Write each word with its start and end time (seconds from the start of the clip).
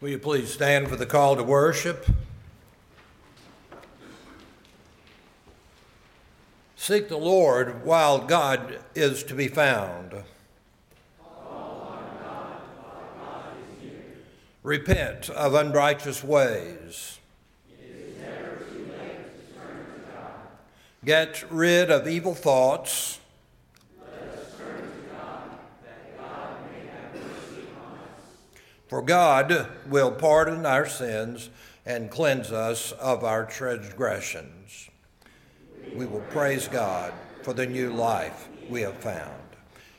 Will 0.00 0.08
you 0.08 0.18
please 0.18 0.50
stand 0.50 0.88
for 0.88 0.96
the 0.96 1.04
call 1.04 1.36
to 1.36 1.42
worship? 1.42 2.06
Seek 6.74 7.10
the 7.10 7.18
Lord 7.18 7.84
while 7.84 8.18
God 8.18 8.78
is 8.94 9.22
to 9.24 9.34
be 9.34 9.46
found. 9.46 10.22
Repent 14.62 15.28
of 15.28 15.52
unrighteous 15.52 16.24
ways. 16.24 17.18
Get 21.04 21.44
rid 21.50 21.90
of 21.90 22.08
evil 22.08 22.34
thoughts. 22.34 23.19
For 28.90 29.02
God 29.02 29.68
will 29.88 30.10
pardon 30.10 30.66
our 30.66 30.84
sins 30.84 31.48
and 31.86 32.10
cleanse 32.10 32.50
us 32.50 32.90
of 32.90 33.22
our 33.22 33.44
transgressions. 33.46 34.90
We 35.94 36.06
will 36.06 36.24
praise 36.32 36.66
God 36.66 37.14
for 37.44 37.52
the 37.52 37.66
new 37.66 37.92
life 37.92 38.48
we 38.68 38.80
have 38.80 38.96
found. 38.96 39.42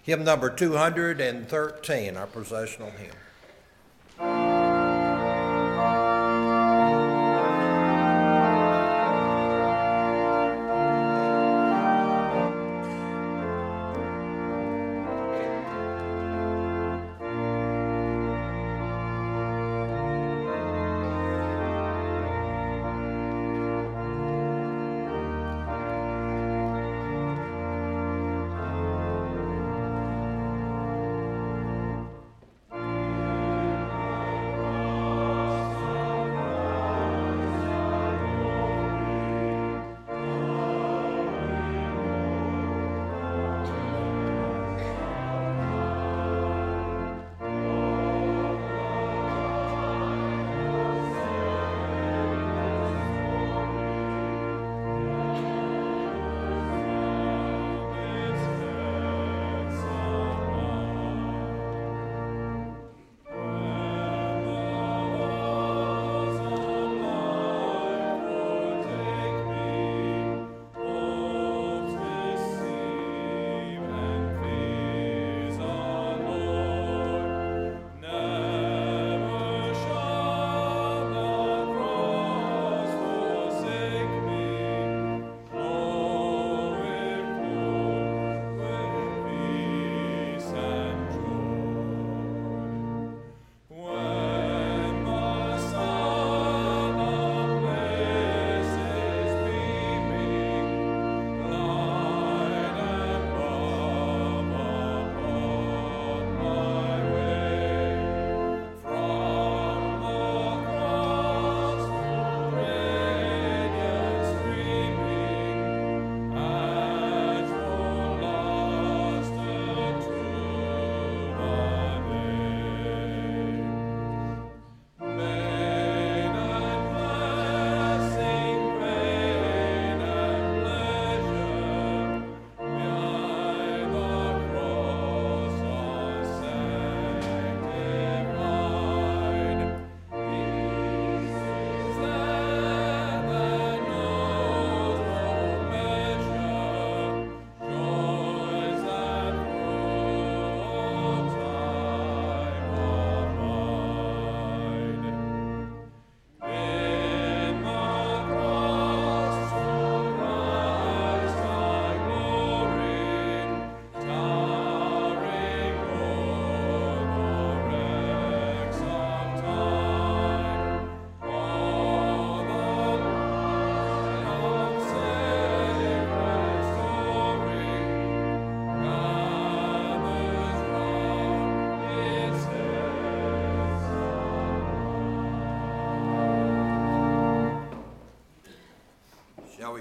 Hymn 0.03 0.25
number 0.25 0.50
213, 0.50 2.18
our 2.18 2.28
processional 2.28 2.91
hymn. 2.91 3.21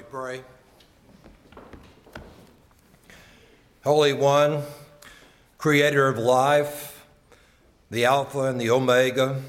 We 0.01 0.05
pray? 0.11 0.43
Holy 3.85 4.15
One, 4.15 4.63
Creator 5.59 6.09
of 6.09 6.17
life, 6.17 7.05
the 7.91 8.07
Alpha 8.07 8.45
and 8.45 8.59
the 8.59 8.71
Omega, 8.71 9.43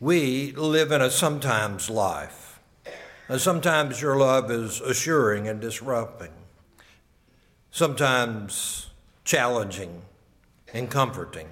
we 0.00 0.52
live 0.52 0.90
in 0.90 1.02
a 1.02 1.10
sometimes 1.10 1.90
life. 1.90 2.60
And 3.28 3.38
sometimes 3.38 4.00
your 4.00 4.16
love 4.16 4.50
is 4.50 4.80
assuring 4.80 5.48
and 5.48 5.60
disrupting, 5.60 6.32
sometimes 7.70 8.88
challenging 9.24 10.00
and 10.72 10.90
comforting. 10.90 11.48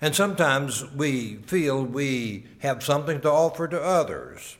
And 0.00 0.14
sometimes 0.14 0.88
we 0.92 1.36
feel 1.46 1.84
we 1.84 2.46
have 2.60 2.84
something 2.84 3.20
to 3.22 3.30
offer 3.30 3.66
to 3.66 3.82
others 3.82 4.56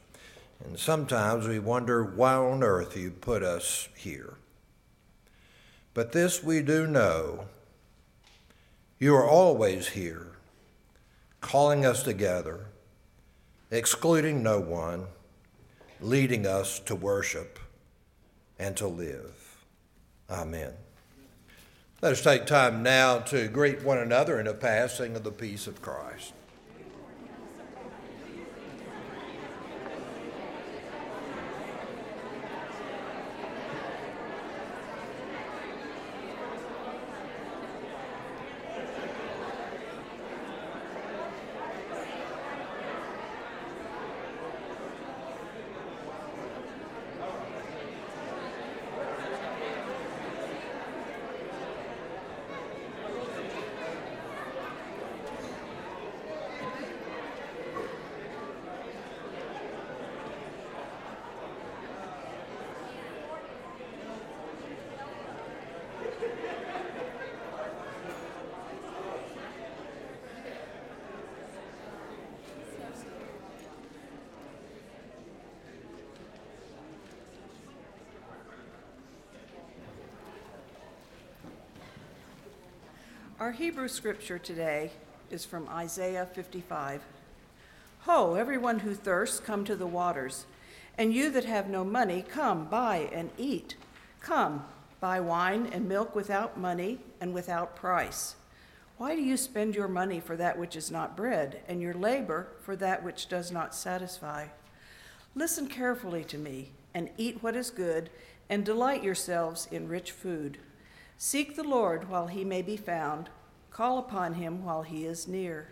and 0.64 0.78
sometimes 0.78 1.46
we 1.46 1.58
wonder 1.58 2.04
why 2.04 2.34
on 2.34 2.62
earth 2.62 2.96
you 2.96 3.10
put 3.10 3.42
us 3.42 3.88
here. 3.96 4.34
But 5.94 6.12
this 6.12 6.42
we 6.42 6.62
do 6.62 6.86
know 6.86 7.46
you 8.98 9.14
are 9.14 9.28
always 9.28 9.88
here, 9.88 10.32
calling 11.40 11.84
us 11.84 12.02
together, 12.02 12.66
excluding 13.70 14.42
no 14.42 14.60
one, 14.60 15.06
leading 16.00 16.46
us 16.46 16.78
to 16.80 16.94
worship 16.94 17.58
and 18.58 18.76
to 18.76 18.86
live. 18.86 19.64
Amen. 20.30 20.72
Let 22.00 22.12
us 22.12 22.22
take 22.22 22.46
time 22.46 22.82
now 22.82 23.18
to 23.18 23.48
greet 23.48 23.82
one 23.82 23.98
another 23.98 24.40
in 24.40 24.46
a 24.46 24.54
passing 24.54 25.16
of 25.16 25.24
the 25.24 25.32
peace 25.32 25.66
of 25.66 25.82
Christ. 25.82 26.32
Our 83.42 83.50
Hebrew 83.50 83.88
scripture 83.88 84.38
today 84.38 84.92
is 85.28 85.44
from 85.44 85.68
Isaiah 85.68 86.28
55. 86.32 87.02
Ho, 88.02 88.34
everyone 88.36 88.78
who 88.78 88.94
thirsts, 88.94 89.40
come 89.40 89.64
to 89.64 89.74
the 89.74 89.84
waters. 89.84 90.46
And 90.96 91.12
you 91.12 91.28
that 91.30 91.44
have 91.44 91.68
no 91.68 91.82
money, 91.82 92.22
come, 92.22 92.66
buy 92.66 93.10
and 93.12 93.30
eat. 93.36 93.74
Come, 94.20 94.64
buy 95.00 95.18
wine 95.18 95.68
and 95.72 95.88
milk 95.88 96.14
without 96.14 96.56
money 96.56 97.00
and 97.20 97.34
without 97.34 97.74
price. 97.74 98.36
Why 98.96 99.16
do 99.16 99.22
you 99.22 99.36
spend 99.36 99.74
your 99.74 99.88
money 99.88 100.20
for 100.20 100.36
that 100.36 100.56
which 100.56 100.76
is 100.76 100.92
not 100.92 101.16
bread, 101.16 101.62
and 101.66 101.82
your 101.82 101.94
labor 101.94 102.46
for 102.60 102.76
that 102.76 103.02
which 103.02 103.28
does 103.28 103.50
not 103.50 103.74
satisfy? 103.74 104.46
Listen 105.34 105.66
carefully 105.66 106.22
to 106.22 106.38
me, 106.38 106.70
and 106.94 107.10
eat 107.18 107.42
what 107.42 107.56
is 107.56 107.70
good, 107.70 108.08
and 108.48 108.64
delight 108.64 109.02
yourselves 109.02 109.66
in 109.72 109.88
rich 109.88 110.12
food. 110.12 110.58
Seek 111.24 111.54
the 111.54 111.62
Lord 111.62 112.08
while 112.08 112.26
he 112.26 112.44
may 112.44 112.62
be 112.62 112.76
found, 112.76 113.30
call 113.70 113.96
upon 113.98 114.34
him 114.34 114.64
while 114.64 114.82
he 114.82 115.06
is 115.06 115.28
near. 115.28 115.68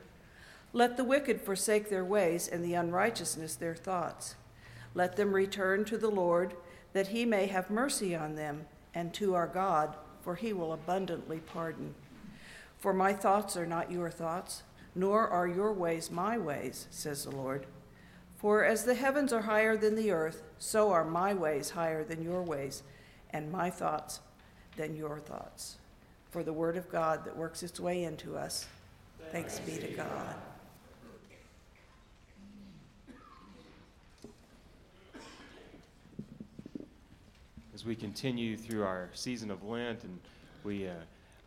Let 0.73 0.97
the 0.97 1.03
wicked 1.03 1.41
forsake 1.41 1.91
their 1.91 2.05
ways, 2.05 2.47
and 2.47 2.65
the 2.65 2.75
unrighteousness 2.75 3.57
their 3.57 3.75
thoughts. 3.75 4.37
Let 4.95 5.17
them 5.17 5.33
return 5.33 5.85
to 5.87 5.99
the 5.99 6.09
Lord, 6.09 6.55
that 6.93 7.09
he 7.09 7.25
may 7.25 7.47
have 7.47 7.69
mercy 7.69 8.15
on 8.15 8.37
them, 8.37 8.67
and 8.95 9.13
to 9.15 9.35
our 9.35 9.49
God, 9.49 9.97
for 10.23 10.37
he 10.37 10.53
will 10.53 10.73
abundantly 10.73 11.41
pardon. 11.41 11.97
For 12.79 12.95
my 12.95 13.13
thoughts 13.13 13.57
are 13.57 13.67
not 13.67 13.91
your 13.91 14.09
thoughts, 14.09 14.63
nor 14.95 15.27
are 15.27 15.49
your 15.49 15.73
ways 15.73 16.13
my 16.13 16.39
ways, 16.39 16.87
says 16.91 17.25
the 17.25 17.35
Lord. 17.35 17.67
For 18.37 18.65
as 18.65 18.85
the 18.85 18.95
heavens 18.95 19.33
are 19.33 19.43
higher 19.43 19.77
than 19.77 19.97
the 19.97 20.13
earth, 20.13 20.45
so 20.61 20.93
are 20.93 21.05
my 21.05 21.35
ways 21.35 21.71
higher 21.71 22.05
than 22.05 22.23
your 22.23 22.45
ways, 22.45 22.85
and 23.31 23.51
my 23.51 23.69
thoughts 23.69 24.21
than 24.77 24.97
your 24.97 25.19
thoughts. 25.19 25.77
For 26.31 26.43
the 26.43 26.53
word 26.53 26.77
of 26.77 26.91
God 26.91 27.25
that 27.25 27.37
works 27.37 27.63
its 27.63 27.81
way 27.81 28.05
into 28.05 28.37
us. 28.37 28.67
Thanks 29.33 29.59
be 29.61 29.77
to 29.77 29.89
God. 29.89 30.35
As 37.75 37.85
we 37.85 37.97
continue 37.97 38.57
through 38.57 38.85
our 38.85 39.09
season 39.15 39.51
of 39.51 39.65
Lent 39.65 40.05
and 40.05 40.19
we 40.65 40.87
uh, 40.87 40.93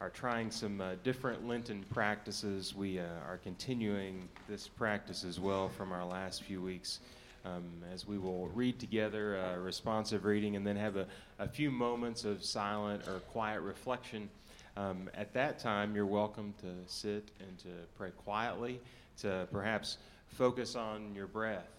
are 0.01 0.09
trying 0.09 0.49
some 0.49 0.81
uh, 0.81 0.95
different 1.03 1.47
Lenten 1.47 1.85
practices, 1.93 2.73
we 2.75 2.99
uh, 2.99 3.03
are 3.27 3.39
continuing 3.43 4.27
this 4.49 4.67
practice 4.67 5.23
as 5.23 5.39
well 5.39 5.69
from 5.69 5.91
our 5.91 6.05
last 6.05 6.43
few 6.43 6.61
weeks 6.61 6.99
um, 7.45 7.83
as 7.93 8.07
we 8.07 8.17
will 8.17 8.47
read 8.49 8.79
together 8.79 9.35
a 9.37 9.59
responsive 9.59 10.25
reading 10.25 10.55
and 10.55 10.65
then 10.65 10.75
have 10.75 10.95
a, 10.95 11.07
a 11.39 11.47
few 11.47 11.71
moments 11.71 12.25
of 12.25 12.43
silent 12.43 13.07
or 13.07 13.19
quiet 13.19 13.61
reflection. 13.61 14.29
Um, 14.75 15.09
at 15.13 15.33
that 15.33 15.59
time, 15.59 15.95
you're 15.95 16.05
welcome 16.05 16.53
to 16.61 16.67
sit 16.87 17.29
and 17.39 17.57
to 17.59 17.69
pray 17.97 18.11
quietly, 18.11 18.79
to 19.21 19.47
perhaps 19.51 19.97
focus 20.27 20.75
on 20.75 21.13
your 21.13 21.27
breath, 21.27 21.69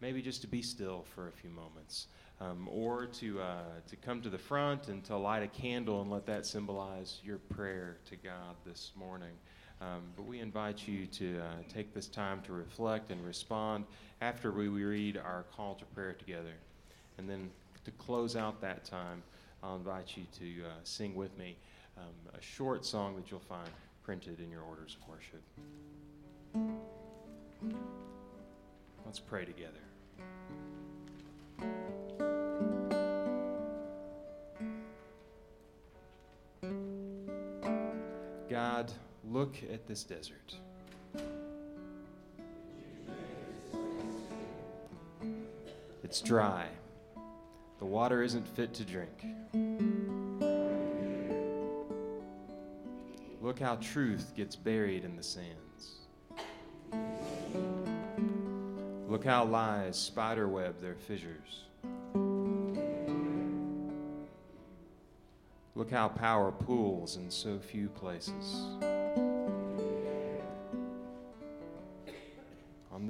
maybe 0.00 0.22
just 0.22 0.40
to 0.42 0.48
be 0.48 0.62
still 0.62 1.04
for 1.14 1.28
a 1.28 1.32
few 1.32 1.50
moments. 1.50 2.06
Um, 2.40 2.68
or 2.72 3.06
to, 3.06 3.40
uh, 3.40 3.62
to 3.88 3.94
come 3.94 4.20
to 4.22 4.28
the 4.28 4.38
front 4.38 4.88
and 4.88 5.04
to 5.04 5.16
light 5.16 5.44
a 5.44 5.46
candle 5.46 6.02
and 6.02 6.10
let 6.10 6.26
that 6.26 6.44
symbolize 6.44 7.20
your 7.22 7.38
prayer 7.38 7.98
to 8.10 8.16
God 8.16 8.56
this 8.66 8.90
morning. 8.96 9.30
Um, 9.82 10.02
but 10.16 10.26
we 10.26 10.38
invite 10.38 10.86
you 10.86 11.06
to 11.06 11.40
uh, 11.40 11.44
take 11.68 11.92
this 11.92 12.06
time 12.06 12.40
to 12.42 12.52
reflect 12.52 13.10
and 13.10 13.24
respond 13.26 13.84
after 14.20 14.52
we, 14.52 14.68
read 14.68 15.16
our 15.16 15.44
call 15.56 15.74
to 15.74 15.84
prayer 15.86 16.12
together. 16.12 16.54
And 17.18 17.28
then 17.28 17.50
to 17.84 17.90
close 17.92 18.36
out 18.36 18.60
that 18.60 18.84
time, 18.84 19.24
I'll 19.60 19.74
invite 19.74 20.16
you 20.16 20.24
to 20.38 20.66
uh, 20.66 20.72
sing 20.84 21.16
with 21.16 21.36
me 21.36 21.56
um, 21.98 22.04
a 22.38 22.40
short 22.40 22.86
song 22.86 23.16
that 23.16 23.28
you'll 23.30 23.40
find 23.40 23.68
printed 24.04 24.38
in 24.38 24.50
your 24.50 24.62
orders 24.62 24.96
of 25.00 25.08
worship. 25.08 25.42
Let's 29.04 29.18
pray 29.18 29.44
together. 29.44 29.80
God, 38.48 38.92
Look 39.30 39.56
at 39.72 39.86
this 39.86 40.04
desert. 40.04 40.56
It's 46.02 46.20
dry. 46.20 46.66
The 47.78 47.86
water 47.86 48.22
isn't 48.22 48.46
fit 48.46 48.74
to 48.74 48.84
drink. 48.84 49.24
Look 53.40 53.58
how 53.58 53.76
truth 53.76 54.32
gets 54.36 54.54
buried 54.56 55.04
in 55.04 55.16
the 55.16 55.22
sands. 55.22 56.00
Look 59.08 59.24
how 59.24 59.44
lies 59.44 59.98
spiderweb 59.98 60.80
their 60.80 60.94
fissures. 60.94 61.64
Look 65.74 65.90
how 65.90 66.08
power 66.08 66.52
pools 66.52 67.16
in 67.16 67.30
so 67.30 67.58
few 67.58 67.88
places. 67.88 68.66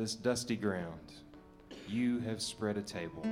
This 0.03 0.15
dusty 0.17 0.57
ground, 0.57 1.13
you 1.87 2.19
have 2.19 2.43
spread 2.43 2.77
a 2.77 2.83
table. 2.83 3.25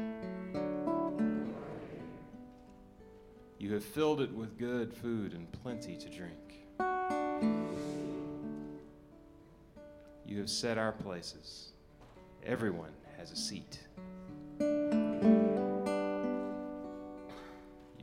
You 3.58 3.74
have 3.74 3.84
filled 3.84 4.20
it 4.20 4.32
with 4.32 4.56
good 4.56 4.94
food 4.94 5.32
and 5.32 5.50
plenty 5.50 5.96
to 5.96 6.08
drink. 6.08 6.60
You 10.24 10.38
have 10.38 10.48
set 10.48 10.78
our 10.78 10.92
places. 10.92 11.72
Everyone 12.46 12.92
has 13.18 13.32
a 13.32 13.36
seat. 13.36 13.80
You 14.60 14.68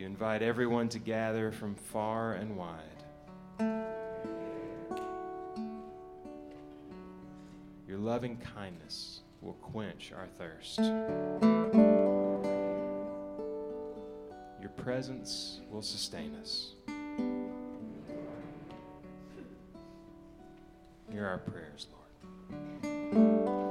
invite 0.05 0.41
everyone 0.41 0.89
to 0.89 0.99
gather 0.99 1.53
from 1.53 1.73
far 1.73 2.33
and 2.33 2.57
wide. 2.57 2.96
Loving 8.07 8.37
kindness 8.55 9.19
will 9.41 9.55
quench 9.55 10.13
our 10.17 10.27
thirst. 10.37 10.79
Your 14.61 14.69
presence 14.77 15.59
will 15.69 15.81
sustain 15.81 16.33
us. 16.35 16.71
Hear 21.11 21.25
our 21.25 21.39
prayers, 21.39 21.87
Lord. 21.91 23.66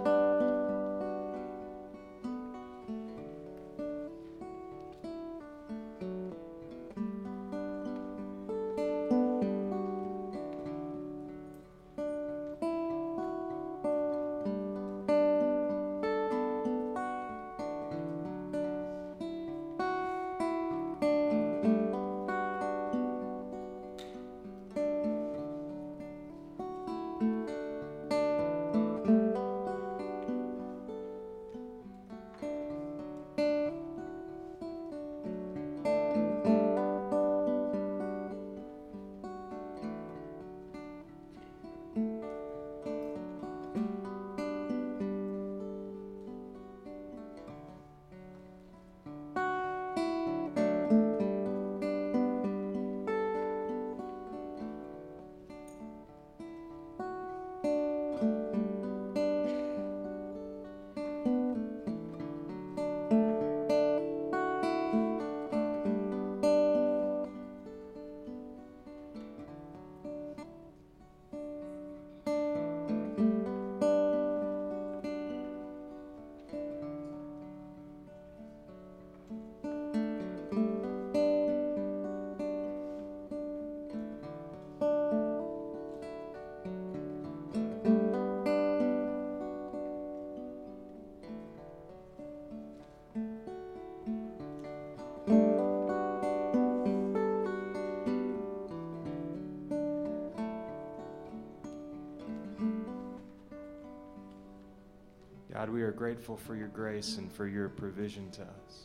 God, 105.66 105.74
we 105.74 105.82
are 105.82 105.90
grateful 105.90 106.36
for 106.36 106.54
your 106.54 106.68
grace 106.68 107.16
and 107.16 107.32
for 107.32 107.48
your 107.48 107.68
provision 107.68 108.30
to 108.30 108.42
us. 108.42 108.84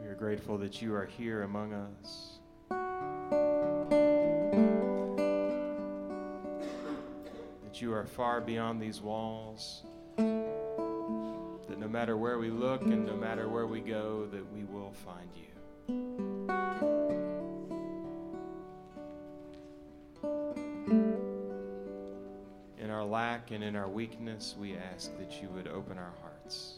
We 0.00 0.06
are 0.08 0.14
grateful 0.18 0.56
that 0.56 0.80
you 0.80 0.94
are 0.94 1.04
here 1.04 1.42
among 1.42 1.74
us. 1.74 2.38
That 7.62 7.82
you 7.82 7.92
are 7.92 8.06
far 8.06 8.40
beyond 8.40 8.80
these 8.80 9.02
walls. 9.02 9.82
That 10.16 11.78
no 11.78 11.88
matter 11.88 12.16
where 12.16 12.38
we 12.38 12.48
look 12.48 12.80
and 12.84 13.04
no 13.04 13.16
matter 13.16 13.50
where 13.50 13.66
we 13.66 13.80
go, 13.80 14.26
that 14.32 14.50
we 14.50 14.64
will 14.64 14.92
find 14.92 15.28
you. 15.36 15.53
Lack 23.44 23.50
and 23.50 23.64
in 23.64 23.76
our 23.76 23.88
weakness, 23.88 24.54
we 24.58 24.74
ask 24.76 25.10
that 25.18 25.42
you 25.42 25.48
would 25.50 25.68
open 25.68 25.98
our 25.98 26.14
hearts 26.22 26.74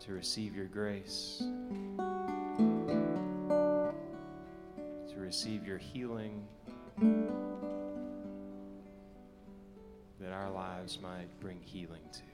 to 0.00 0.12
receive 0.12 0.54
your 0.54 0.66
grace, 0.66 1.42
to 5.08 5.16
receive 5.16 5.66
your 5.66 5.78
healing, 5.78 6.46
that 10.20 10.32
our 10.32 10.50
lives 10.50 10.98
might 11.02 11.28
bring 11.40 11.58
healing 11.64 12.02
to. 12.12 12.29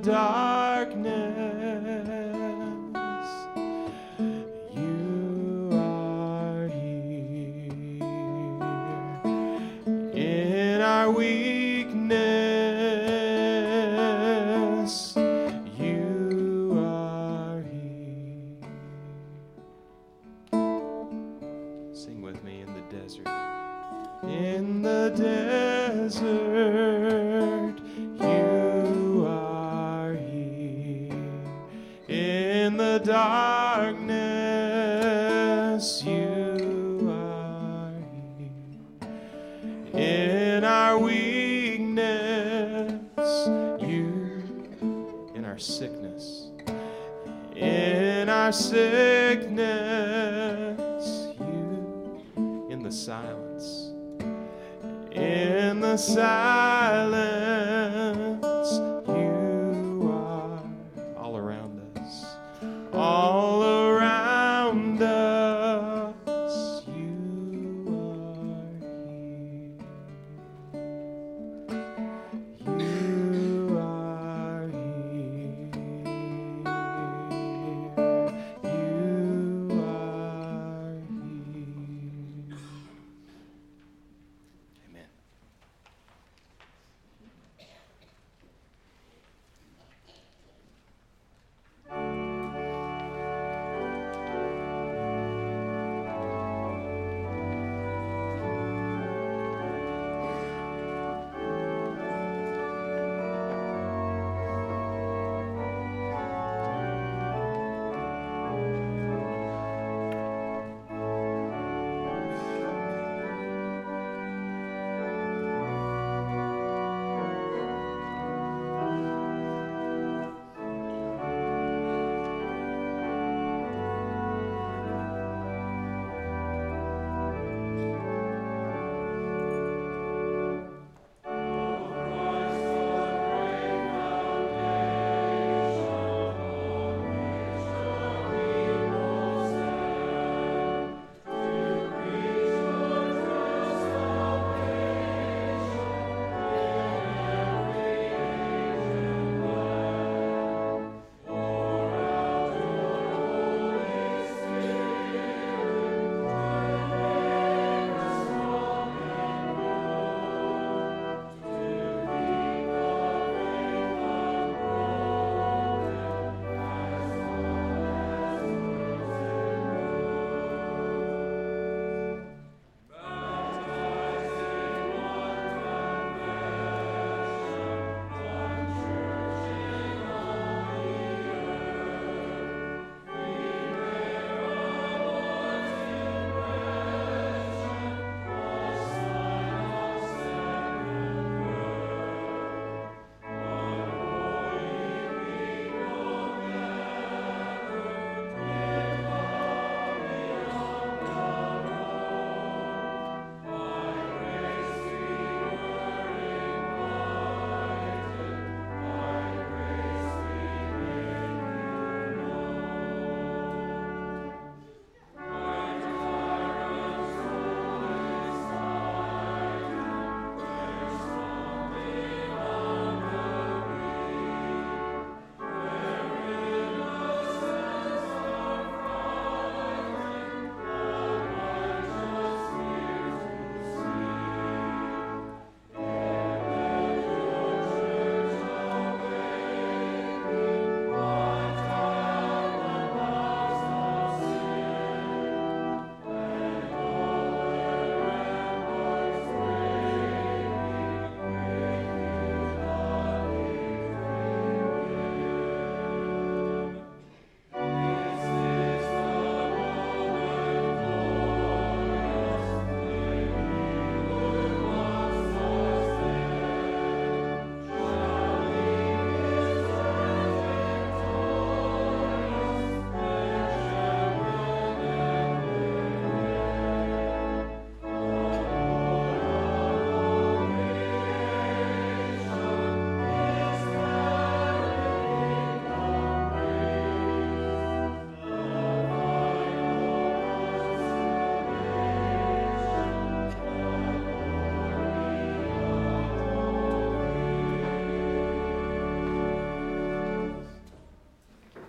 Darkness, 0.00 1.28
you 4.74 5.70
are 5.74 6.68
here. 6.68 7.72
In 10.14 10.80
our 10.80 11.10
weakness, 11.10 11.57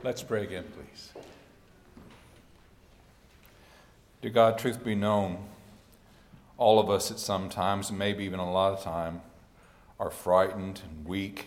Let's 0.09 0.23
pray 0.23 0.41
again, 0.41 0.63
please. 0.73 1.13
Dear 4.23 4.31
God, 4.31 4.57
truth 4.57 4.83
be 4.83 4.95
known, 4.95 5.37
all 6.57 6.79
of 6.79 6.89
us 6.89 7.11
at 7.11 7.19
some 7.19 7.47
times, 7.47 7.91
maybe 7.91 8.23
even 8.23 8.39
a 8.39 8.51
lot 8.51 8.73
of 8.73 8.81
time, 8.83 9.21
are 9.99 10.09
frightened 10.09 10.81
and 10.83 11.05
weak. 11.05 11.45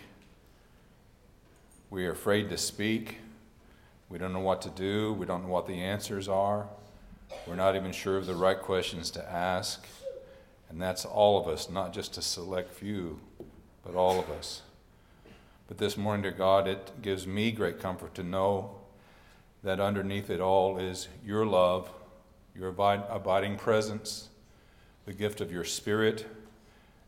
We 1.89 2.05
are 2.05 2.13
afraid 2.13 2.49
to 2.51 2.57
speak. 2.57 3.17
We 4.07 4.17
don't 4.17 4.31
know 4.31 4.39
what 4.39 4.61
to 4.61 4.69
do. 4.69 5.11
We 5.11 5.25
don't 5.25 5.43
know 5.43 5.51
what 5.51 5.67
the 5.67 5.81
answers 5.81 6.29
are. 6.29 6.65
We're 7.45 7.55
not 7.55 7.75
even 7.75 7.91
sure 7.91 8.15
of 8.15 8.27
the 8.27 8.33
right 8.35 8.61
questions 8.61 9.11
to 9.11 9.29
ask. 9.29 9.85
And 10.69 10.81
that's 10.81 11.03
all 11.03 11.37
of 11.37 11.49
us, 11.49 11.69
not 11.69 11.91
just 11.91 12.17
a 12.17 12.21
select 12.21 12.71
few, 12.71 13.19
but 13.85 13.95
all 13.95 14.21
of 14.21 14.29
us. 14.29 14.61
But 15.67 15.77
this 15.77 15.97
morning, 15.97 16.23
dear 16.23 16.31
God, 16.31 16.67
it 16.67 16.91
gives 17.01 17.25
me 17.25 17.51
great 17.51 17.79
comfort 17.79 18.13
to 18.15 18.23
know 18.23 18.75
that 19.63 19.79
underneath 19.79 20.29
it 20.29 20.41
all 20.41 20.77
is 20.77 21.07
your 21.25 21.45
love, 21.45 21.89
your 22.55 22.69
abiding 22.69 23.55
presence, 23.55 24.27
the 25.05 25.13
gift 25.13 25.41
of 25.41 25.51
your 25.51 25.63
Spirit, 25.63 26.25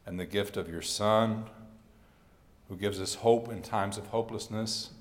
and 0.05 0.19
the 0.19 0.25
gift 0.25 0.55
of 0.55 0.69
your 0.69 0.81
Son, 0.81 1.45
who 2.69 2.75
gives 2.75 2.99
us 3.01 3.15
hope 3.15 3.51
in 3.51 3.61
times 3.61 3.97
of 3.97 4.07
hopelessness, 4.07 4.91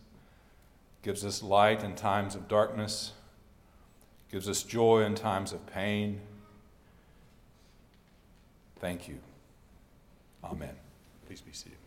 gives 1.02 1.24
us 1.24 1.42
light 1.42 1.84
in 1.84 1.94
times 1.94 2.34
of 2.34 2.48
darkness, 2.48 3.12
gives 4.32 4.48
us 4.48 4.62
joy 4.62 5.02
in 5.02 5.14
times 5.14 5.52
of 5.52 5.64
pain. 5.66 6.20
Thank 8.80 9.06
you. 9.06 9.18
Amen. 10.42 10.74
Please 11.26 11.40
be 11.40 11.52
seated. 11.52 11.84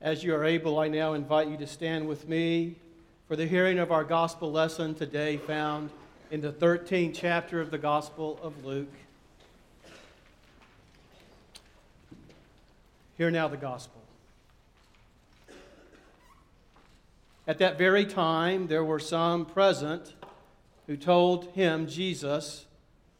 As 0.00 0.22
you 0.22 0.32
are 0.32 0.44
able, 0.44 0.78
I 0.78 0.86
now 0.86 1.14
invite 1.14 1.48
you 1.48 1.56
to 1.56 1.66
stand 1.66 2.06
with 2.06 2.28
me 2.28 2.76
for 3.26 3.34
the 3.34 3.48
hearing 3.48 3.80
of 3.80 3.90
our 3.90 4.04
gospel 4.04 4.52
lesson 4.52 4.94
today, 4.94 5.38
found 5.38 5.90
in 6.30 6.40
the 6.40 6.52
13th 6.52 7.16
chapter 7.16 7.60
of 7.60 7.72
the 7.72 7.78
Gospel 7.78 8.38
of 8.40 8.64
Luke. 8.64 8.92
Hear 13.16 13.32
now 13.32 13.48
the 13.48 13.56
gospel. 13.56 14.00
At 17.48 17.58
that 17.58 17.76
very 17.76 18.04
time, 18.04 18.68
there 18.68 18.84
were 18.84 19.00
some 19.00 19.46
present 19.46 20.14
who 20.86 20.96
told 20.96 21.46
him, 21.54 21.88
Jesus, 21.88 22.66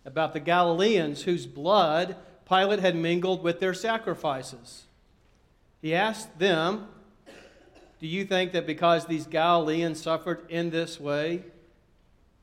about 0.04 0.32
the 0.32 0.38
Galileans 0.38 1.22
whose 1.22 1.44
blood 1.44 2.14
Pilate 2.48 2.78
had 2.78 2.94
mingled 2.94 3.42
with 3.42 3.58
their 3.58 3.74
sacrifices. 3.74 4.84
He 5.80 5.94
asked 5.94 6.38
them, 6.38 6.88
Do 8.00 8.06
you 8.06 8.24
think 8.24 8.52
that 8.52 8.66
because 8.66 9.06
these 9.06 9.26
Galileans 9.26 10.00
suffered 10.00 10.46
in 10.48 10.70
this 10.70 10.98
way, 10.98 11.44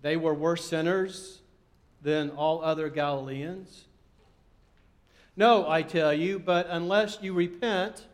they 0.02 0.18
were 0.18 0.34
worse 0.34 0.66
sinners 0.66 1.42
than 2.02 2.30
all 2.32 2.64
other 2.64 2.90
Galileans? 2.90 3.86
No, 5.36 5.70
I 5.70 5.82
tell 5.82 6.14
you, 6.14 6.40
but 6.40 6.68
unless 6.70 7.18
you 7.22 7.34
repent, 7.34 8.06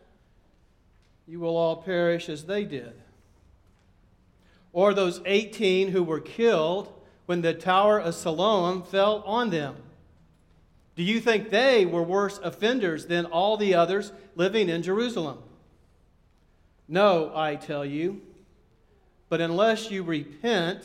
you 1.26 1.38
will 1.38 1.56
all 1.56 1.76
perish 1.76 2.28
as 2.28 2.44
they 2.44 2.64
did. 2.64 2.94
Or 4.72 4.92
those 4.92 5.20
18 5.24 5.88
who 5.88 6.02
were 6.02 6.20
killed 6.20 6.92
when 7.26 7.42
the 7.42 7.54
Tower 7.54 8.00
of 8.00 8.14
Siloam 8.14 8.82
fell 8.82 9.22
on 9.24 9.50
them. 9.50 9.76
Do 10.94 11.02
you 11.02 11.20
think 11.20 11.50
they 11.50 11.86
were 11.86 12.02
worse 12.02 12.38
offenders 12.42 13.06
than 13.06 13.26
all 13.26 13.56
the 13.56 13.74
others 13.74 14.12
living 14.34 14.68
in 14.68 14.82
Jerusalem? 14.82 15.38
No, 16.86 17.32
I 17.34 17.56
tell 17.56 17.84
you. 17.84 18.20
But 19.28 19.40
unless 19.40 19.90
you 19.90 20.02
repent, 20.02 20.84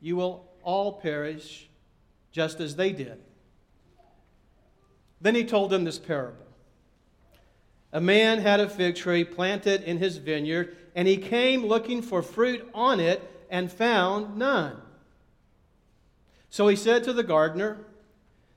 you 0.00 0.16
will 0.16 0.48
all 0.62 0.94
perish 0.94 1.68
just 2.32 2.60
as 2.60 2.76
they 2.76 2.92
did. 2.92 3.20
Then 5.20 5.34
he 5.34 5.44
told 5.44 5.70
them 5.70 5.84
this 5.84 5.98
parable 5.98 6.46
A 7.92 8.00
man 8.00 8.38
had 8.38 8.60
a 8.60 8.68
fig 8.68 8.96
tree 8.96 9.24
planted 9.24 9.82
in 9.82 9.98
his 9.98 10.16
vineyard, 10.16 10.74
and 10.94 11.06
he 11.06 11.18
came 11.18 11.66
looking 11.66 12.00
for 12.00 12.22
fruit 12.22 12.66
on 12.72 13.00
it 13.00 13.22
and 13.50 13.70
found 13.70 14.38
none. 14.38 14.80
So 16.48 16.68
he 16.68 16.76
said 16.76 17.04
to 17.04 17.12
the 17.12 17.22
gardener, 17.22 17.84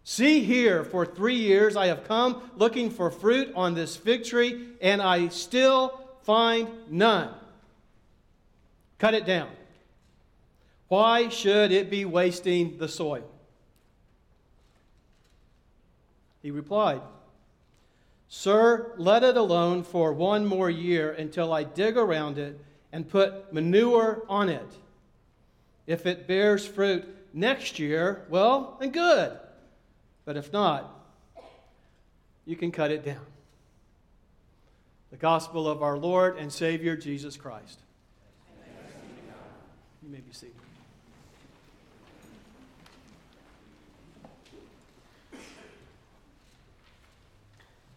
See 0.04 0.44
here, 0.44 0.84
for 0.84 1.06
three 1.06 1.36
years 1.36 1.76
I 1.76 1.88
have 1.88 2.08
come 2.08 2.52
looking 2.56 2.90
for 2.90 3.10
fruit 3.10 3.54
on 3.56 3.74
this 3.74 3.96
fig 3.96 4.26
tree, 4.26 4.70
and 4.82 5.02
I 5.02 5.30
still 5.30 6.00
find 6.24 6.68
none. 6.90 7.34
Cut 8.98 9.14
it 9.14 9.26
down. 9.26 9.50
Why 10.90 11.30
should 11.30 11.72
it 11.72 11.90
be 11.90 12.06
wasting 12.06 12.78
the 12.78 12.88
soil? 12.88 13.24
He 16.42 16.52
replied, 16.52 17.02
Sir, 18.28 18.92
let 18.98 19.24
it 19.24 19.38
alone 19.38 19.84
for 19.84 20.12
one 20.12 20.46
more 20.46 20.70
year 20.70 21.12
until 21.12 21.54
I 21.54 21.64
dig 21.64 21.98
around 21.98 22.38
it 22.38 22.60
and 22.92 23.08
put 23.08 23.54
manure 23.54 24.24
on 24.28 24.50
it. 24.50 24.68
If 25.88 26.06
it 26.06 26.28
bears 26.28 26.66
fruit 26.66 27.06
next 27.34 27.80
year, 27.80 28.26
well 28.30 28.78
and 28.82 28.92
good. 28.92 29.38
But 30.26 30.38
if 30.38 30.54
not, 30.54 30.90
you 32.46 32.56
can 32.56 32.72
cut 32.72 32.92
it 32.92 33.04
down. 33.04 33.26
The 35.12 35.18
gospel 35.18 35.68
of 35.68 35.84
our 35.84 35.98
Lord 35.98 36.38
and 36.38 36.52
Savior 36.52 36.96
Jesus 36.96 37.38
Christ. 37.38 37.80
You 40.02 40.10
may 40.10 40.20
be 40.20 40.32
seated. 40.32 40.56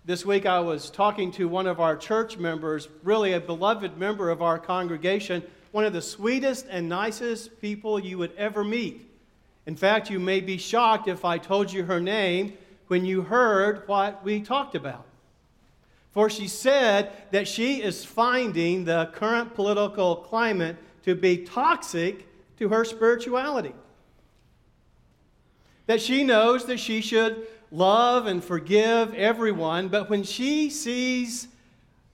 This 0.04 0.24
week 0.24 0.46
I 0.46 0.60
was 0.60 0.88
talking 0.88 1.32
to 1.32 1.48
one 1.48 1.66
of 1.66 1.80
our 1.80 1.96
church 1.96 2.36
members, 2.36 2.88
really 3.02 3.32
a 3.32 3.40
beloved 3.40 3.98
member 3.98 4.30
of 4.30 4.40
our 4.40 4.56
congregation, 4.56 5.42
one 5.72 5.84
of 5.84 5.92
the 5.92 6.02
sweetest 6.02 6.66
and 6.70 6.88
nicest 6.88 7.60
people 7.60 7.98
you 7.98 8.16
would 8.18 8.32
ever 8.36 8.62
meet. 8.62 9.05
In 9.66 9.76
fact, 9.76 10.10
you 10.10 10.20
may 10.20 10.40
be 10.40 10.58
shocked 10.58 11.08
if 11.08 11.24
I 11.24 11.38
told 11.38 11.72
you 11.72 11.84
her 11.84 12.00
name 12.00 12.54
when 12.86 13.04
you 13.04 13.22
heard 13.22 13.86
what 13.88 14.24
we 14.24 14.40
talked 14.40 14.76
about. 14.76 15.04
For 16.12 16.30
she 16.30 16.48
said 16.48 17.12
that 17.32 17.46
she 17.46 17.82
is 17.82 18.04
finding 18.04 18.84
the 18.84 19.10
current 19.12 19.54
political 19.54 20.16
climate 20.16 20.76
to 21.04 21.14
be 21.14 21.38
toxic 21.38 22.26
to 22.58 22.68
her 22.68 22.84
spirituality. 22.84 23.74
That 25.86 26.00
she 26.00 26.24
knows 26.24 26.64
that 26.66 26.80
she 26.80 27.00
should 27.00 27.46
love 27.70 28.26
and 28.26 28.42
forgive 28.42 29.14
everyone, 29.14 29.88
but 29.88 30.08
when 30.08 30.22
she 30.22 30.70
sees 30.70 31.48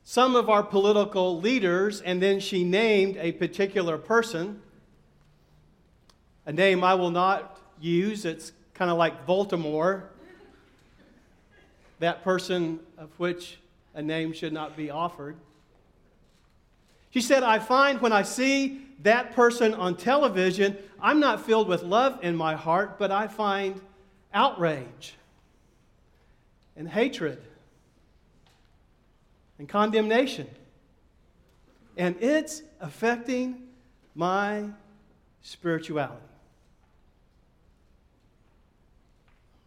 some 0.04 0.34
of 0.34 0.50
our 0.50 0.62
political 0.62 1.40
leaders 1.40 2.00
and 2.00 2.20
then 2.20 2.40
she 2.40 2.64
named 2.64 3.16
a 3.18 3.32
particular 3.32 3.98
person, 3.98 4.60
a 6.46 6.52
name 6.52 6.82
I 6.82 6.94
will 6.94 7.10
not 7.10 7.60
use, 7.80 8.24
it's 8.24 8.52
kind 8.74 8.90
of 8.90 8.96
like 8.96 9.26
Voldemort, 9.26 10.04
that 11.98 12.24
person 12.24 12.80
of 12.98 13.10
which 13.18 13.58
a 13.94 14.02
name 14.02 14.32
should 14.32 14.52
not 14.52 14.76
be 14.76 14.90
offered. 14.90 15.36
She 17.10 17.20
said, 17.20 17.42
I 17.42 17.58
find 17.58 18.00
when 18.00 18.12
I 18.12 18.22
see 18.22 18.86
that 19.02 19.34
person 19.34 19.74
on 19.74 19.96
television, 19.96 20.76
I'm 21.00 21.20
not 21.20 21.44
filled 21.44 21.68
with 21.68 21.82
love 21.82 22.18
in 22.22 22.34
my 22.34 22.54
heart, 22.54 22.98
but 22.98 23.10
I 23.10 23.28
find 23.28 23.80
outrage 24.32 25.14
and 26.74 26.88
hatred 26.88 27.42
and 29.58 29.68
condemnation. 29.68 30.48
And 31.96 32.16
it's 32.20 32.62
affecting 32.80 33.62
my 34.14 34.64
spirituality. 35.42 36.31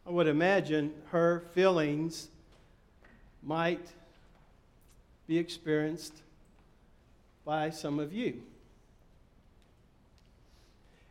I 0.06 0.12
would 0.12 0.28
imagine 0.28 0.94
her 1.12 1.44
feelings 1.54 2.28
might 3.42 3.86
be 5.28 5.38
experienced 5.38 6.22
by 7.44 7.70
some 7.70 8.00
of 8.00 8.14
you. 8.14 8.42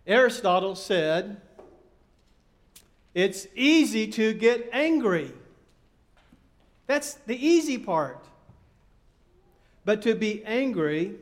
Aristotle 0.07 0.75
said, 0.75 1.41
It's 3.15 3.47
easy 3.55 4.07
to 4.09 4.33
get 4.35 4.69
angry 4.73 5.33
that's 6.87 7.15
the 7.27 7.37
easy 7.37 7.79
part. 7.79 8.25
But 9.85 10.03
to 10.03 10.15
be 10.15 10.45
angry 10.45 11.17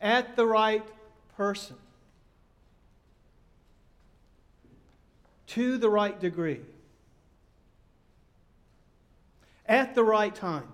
at 0.00 0.36
the 0.36 0.46
right 0.46 0.84
person, 1.36 1.76
to 5.48 5.78
the 5.78 5.88
right 5.88 6.18
degree, 6.18 6.60
at 9.66 9.94
the 9.94 10.04
right 10.04 10.34
time, 10.34 10.68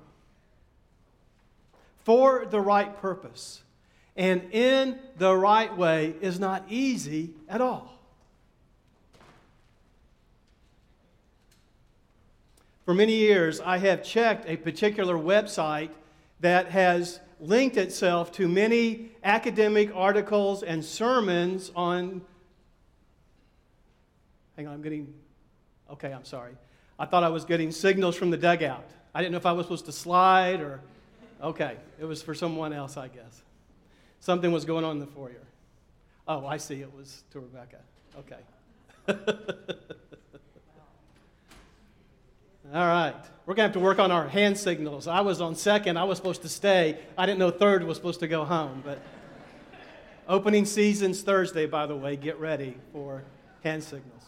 for 2.04 2.46
the 2.46 2.61
right 2.61 3.00
purpose, 3.00 3.62
and 4.16 4.42
in 4.52 4.98
the 5.18 5.35
right 5.35 5.76
way 5.76 6.14
is 6.20 6.40
not 6.40 6.64
easy 6.68 7.30
at 7.48 7.61
all. 7.61 7.98
For 12.85 12.94
many 12.94 13.14
years, 13.14 13.61
I 13.61 13.78
have 13.78 14.02
checked 14.02 14.48
a 14.48 14.56
particular 14.56 15.14
website 15.14 15.90
that 16.40 16.66
has 16.68 17.20
linked 17.38 17.76
itself 17.76 18.32
to 18.32 18.48
many 18.48 19.11
academic 19.22 19.94
articles 19.94 20.62
and 20.62 20.85
sermons 20.85 21.70
on. 21.76 22.22
Hang 24.56 24.66
on, 24.66 24.74
I'm 24.74 24.82
getting. 24.82 25.12
Okay, 25.90 26.12
I'm 26.12 26.24
sorry. 26.24 26.54
I 26.98 27.06
thought 27.06 27.24
I 27.24 27.28
was 27.28 27.44
getting 27.44 27.70
signals 27.70 28.16
from 28.16 28.30
the 28.30 28.36
dugout. 28.36 28.84
I 29.14 29.20
didn't 29.20 29.32
know 29.32 29.38
if 29.38 29.46
I 29.46 29.52
was 29.52 29.66
supposed 29.66 29.86
to 29.86 29.92
slide 29.92 30.60
or. 30.60 30.80
Okay, 31.42 31.76
it 31.98 32.04
was 32.04 32.22
for 32.22 32.34
someone 32.34 32.72
else, 32.72 32.96
I 32.96 33.08
guess. 33.08 33.42
Something 34.20 34.52
was 34.52 34.64
going 34.64 34.84
on 34.84 34.92
in 34.92 35.00
the 35.00 35.06
foyer. 35.06 35.42
Oh, 36.28 36.46
I 36.46 36.56
see. 36.56 36.80
It 36.80 36.94
was 36.94 37.24
to 37.32 37.40
Rebecca. 37.40 37.78
Okay. 38.16 38.36
All 42.72 42.86
right. 42.86 43.16
We're 43.44 43.54
going 43.54 43.56
to 43.56 43.62
have 43.62 43.72
to 43.72 43.80
work 43.80 43.98
on 43.98 44.12
our 44.12 44.28
hand 44.28 44.56
signals. 44.56 45.08
I 45.08 45.20
was 45.20 45.40
on 45.40 45.56
second. 45.56 45.96
I 45.96 46.04
was 46.04 46.18
supposed 46.18 46.42
to 46.42 46.48
stay. 46.48 47.00
I 47.18 47.26
didn't 47.26 47.40
know 47.40 47.50
third 47.50 47.82
was 47.82 47.96
supposed 47.96 48.20
to 48.20 48.28
go 48.28 48.44
home. 48.44 48.82
But 48.84 49.00
opening 50.28 50.64
season's 50.64 51.22
Thursday, 51.22 51.66
by 51.66 51.86
the 51.86 51.96
way. 51.96 52.14
Get 52.14 52.38
ready 52.38 52.76
for 52.92 53.24
hand 53.64 53.82
signals. 53.82 54.22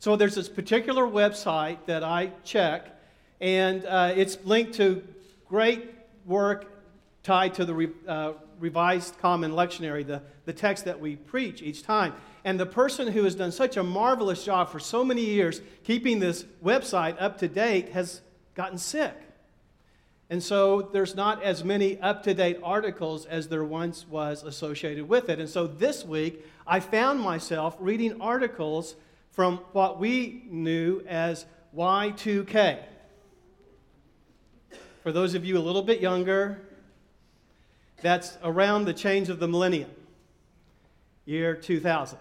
So 0.00 0.14
there's 0.14 0.36
this 0.36 0.48
particular 0.48 1.04
website 1.04 1.78
that 1.86 2.04
I 2.04 2.30
check, 2.44 2.94
And 3.40 3.84
uh, 3.84 4.12
it's 4.16 4.38
linked 4.44 4.74
to 4.74 5.02
great 5.48 5.90
work 6.24 6.66
tied 7.22 7.54
to 7.54 7.64
the 7.64 7.74
re, 7.74 7.88
uh, 8.06 8.32
Revised 8.60 9.18
Common 9.18 9.52
Lectionary, 9.52 10.06
the, 10.06 10.22
the 10.44 10.52
text 10.52 10.84
that 10.84 11.00
we 11.00 11.16
preach 11.16 11.62
each 11.62 11.82
time. 11.82 12.14
And 12.44 12.58
the 12.58 12.66
person 12.66 13.08
who 13.08 13.24
has 13.24 13.34
done 13.34 13.52
such 13.52 13.76
a 13.76 13.82
marvelous 13.82 14.44
job 14.44 14.70
for 14.70 14.78
so 14.78 15.04
many 15.04 15.24
years 15.24 15.60
keeping 15.84 16.20
this 16.20 16.44
website 16.64 17.16
up 17.20 17.38
to 17.38 17.48
date 17.48 17.90
has 17.90 18.20
gotten 18.54 18.78
sick. 18.78 19.14
And 20.30 20.42
so 20.42 20.82
there's 20.92 21.14
not 21.14 21.42
as 21.42 21.64
many 21.64 21.98
up 22.00 22.22
to 22.24 22.34
date 22.34 22.58
articles 22.62 23.26
as 23.26 23.48
there 23.48 23.64
once 23.64 24.06
was 24.06 24.42
associated 24.42 25.08
with 25.08 25.28
it. 25.28 25.40
And 25.40 25.48
so 25.48 25.66
this 25.66 26.04
week, 26.04 26.44
I 26.66 26.80
found 26.80 27.20
myself 27.20 27.76
reading 27.80 28.20
articles 28.20 28.94
from 29.38 29.58
what 29.70 30.00
we 30.00 30.42
knew 30.50 31.00
as 31.06 31.46
Y2K. 31.72 32.80
For 35.04 35.12
those 35.12 35.36
of 35.36 35.44
you 35.44 35.56
a 35.56 35.60
little 35.60 35.82
bit 35.82 36.00
younger, 36.00 36.58
that's 38.02 38.36
around 38.42 38.86
the 38.86 38.92
change 38.92 39.28
of 39.28 39.38
the 39.38 39.46
millennium, 39.46 39.92
year 41.24 41.54
2000. 41.54 42.18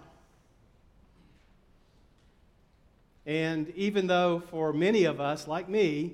And 3.25 3.69
even 3.69 4.05
though 4.05 4.43
for 4.51 4.71
many 4.71 5.05
of 5.05 5.19
us, 5.19 5.47
like 5.47 5.67
me, 5.67 6.13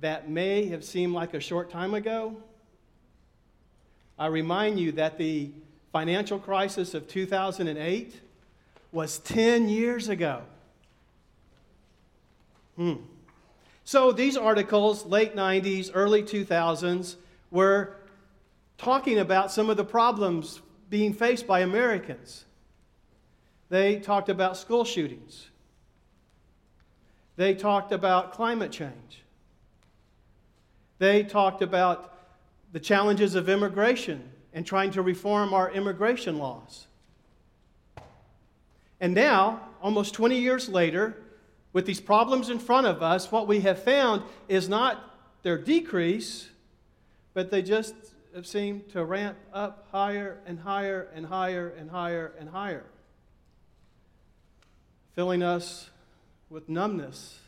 that 0.00 0.30
may 0.30 0.64
have 0.68 0.82
seemed 0.82 1.12
like 1.12 1.34
a 1.34 1.40
short 1.40 1.68
time 1.70 1.92
ago, 1.92 2.34
I 4.18 4.28
remind 4.28 4.80
you 4.80 4.92
that 4.92 5.18
the 5.18 5.50
financial 5.92 6.38
crisis 6.38 6.94
of 6.94 7.06
2008 7.06 8.27
was 8.92 9.18
10 9.18 9.68
years 9.68 10.08
ago. 10.08 10.42
Hmm. 12.76 12.94
So 13.84 14.12
these 14.12 14.36
articles, 14.36 15.06
late 15.06 15.34
90s, 15.34 15.90
early 15.94 16.22
2000s, 16.22 17.16
were 17.50 17.96
talking 18.76 19.18
about 19.18 19.50
some 19.50 19.70
of 19.70 19.76
the 19.76 19.84
problems 19.84 20.60
being 20.90 21.12
faced 21.12 21.46
by 21.46 21.60
Americans. 21.60 22.44
They 23.68 23.98
talked 23.98 24.28
about 24.28 24.56
school 24.56 24.84
shootings. 24.84 25.48
They 27.36 27.54
talked 27.54 27.92
about 27.92 28.32
climate 28.32 28.72
change. 28.72 29.22
They 30.98 31.22
talked 31.22 31.62
about 31.62 32.14
the 32.72 32.80
challenges 32.80 33.34
of 33.34 33.48
immigration 33.48 34.30
and 34.52 34.66
trying 34.66 34.90
to 34.90 35.02
reform 35.02 35.54
our 35.54 35.70
immigration 35.70 36.38
laws. 36.38 36.87
And 39.00 39.14
now, 39.14 39.60
almost 39.80 40.14
20 40.14 40.38
years 40.38 40.68
later, 40.68 41.16
with 41.72 41.86
these 41.86 42.00
problems 42.00 42.50
in 42.50 42.58
front 42.58 42.86
of 42.86 43.02
us, 43.02 43.30
what 43.30 43.46
we 43.46 43.60
have 43.60 43.82
found 43.82 44.22
is 44.48 44.68
not 44.68 45.14
their 45.42 45.58
decrease, 45.58 46.48
but 47.34 47.50
they 47.50 47.62
just 47.62 47.94
seemed 48.42 48.88
to 48.90 49.04
ramp 49.04 49.36
up 49.52 49.88
higher 49.92 50.38
and 50.46 50.60
higher 50.60 51.08
and 51.14 51.26
higher 51.26 51.68
and 51.68 51.90
higher 51.90 52.32
and 52.38 52.48
higher, 52.48 52.84
filling 55.14 55.42
us 55.42 55.90
with 56.50 56.68
numbness 56.68 57.38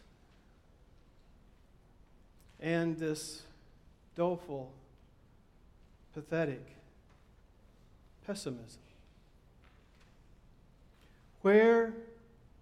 and 2.61 2.99
this 2.99 3.43
doleful, 4.15 4.73
pathetic 6.13 6.77
pessimism. 8.27 8.81
Where 11.43 11.95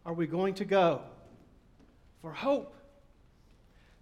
are 0.06 0.12
we 0.12 0.26
going 0.26 0.54
to 0.54 0.64
go 0.64 1.02
for 2.22 2.32
hope? 2.32 2.74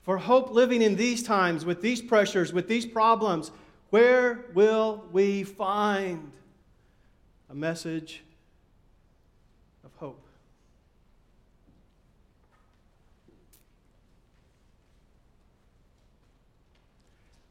For 0.03 0.19
hope 0.19 0.53
living 0.53 0.83
in 0.83 0.97
these 0.97 1.23
times, 1.23 1.65
with 1.65 1.81
these 1.81 2.01
pressures, 2.01 2.53
with 2.53 2.69
these 2.69 2.87
problems, 2.87 3.51
where 3.91 4.45
will 4.55 5.05
we 5.11 5.43
find 5.43 6.31
a 7.51 7.55
message 7.55 8.23
of 9.85 9.91
hope? 9.97 10.27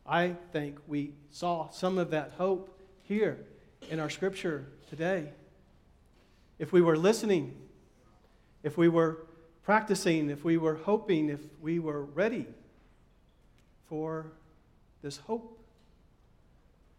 I 0.06 0.36
think 0.54 0.78
we 0.88 1.14
saw 1.32 1.70
some 1.70 1.98
of 1.98 2.12
that 2.12 2.34
hope 2.38 2.80
here 3.04 3.40
in 3.90 4.00
our 4.00 4.10
scripture 4.10 4.68
today. 4.90 5.32
If 6.58 6.72
we 6.72 6.82
were 6.82 6.98
listening, 6.98 7.56
if 8.64 8.78
we 8.78 8.88
were 8.88 9.26
practicing, 9.64 10.30
if 10.30 10.44
we 10.44 10.58
were 10.58 10.76
hoping, 10.76 11.30
if 11.30 11.42
we 11.62 11.80
were 11.80 12.04
ready 12.04 12.46
for 13.88 14.28
this 15.02 15.18
hope 15.18 15.60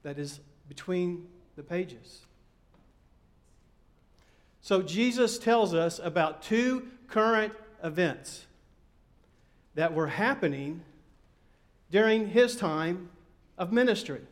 that 0.02 0.18
is 0.18 0.40
between 0.68 1.26
the 1.56 1.62
pages. 1.62 2.22
So, 4.60 4.82
Jesus 4.82 5.38
tells 5.38 5.74
us 5.74 6.00
about 6.02 6.42
two 6.42 6.88
current 7.08 7.52
events 7.82 8.46
that 9.76 9.94
were 9.94 10.08
happening 10.08 10.82
during 11.90 12.28
his 12.28 12.56
time 12.56 13.10
of 13.56 13.72
ministry. 13.72 14.22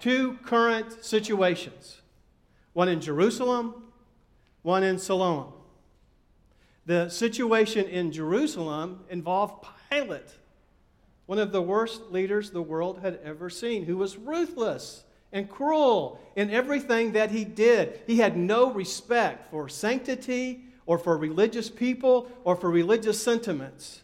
Two 0.00 0.38
current 0.44 1.04
situations 1.04 2.00
one 2.72 2.88
in 2.88 3.00
Jerusalem, 3.00 3.89
one 4.62 4.82
in 4.82 4.98
Siloam. 4.98 5.52
The 6.86 7.08
situation 7.08 7.86
in 7.86 8.12
Jerusalem 8.12 9.04
involved 9.08 9.66
Pilate, 9.90 10.36
one 11.26 11.38
of 11.38 11.52
the 11.52 11.62
worst 11.62 12.10
leaders 12.10 12.50
the 12.50 12.62
world 12.62 13.00
had 13.00 13.20
ever 13.22 13.48
seen, 13.50 13.84
who 13.84 13.96
was 13.96 14.16
ruthless 14.16 15.04
and 15.32 15.48
cruel 15.48 16.20
in 16.34 16.50
everything 16.50 17.12
that 17.12 17.30
he 17.30 17.44
did. 17.44 18.00
He 18.06 18.18
had 18.18 18.36
no 18.36 18.72
respect 18.72 19.50
for 19.50 19.68
sanctity 19.68 20.64
or 20.86 20.98
for 20.98 21.16
religious 21.16 21.70
people 21.70 22.30
or 22.42 22.56
for 22.56 22.70
religious 22.70 23.22
sentiments. 23.22 24.02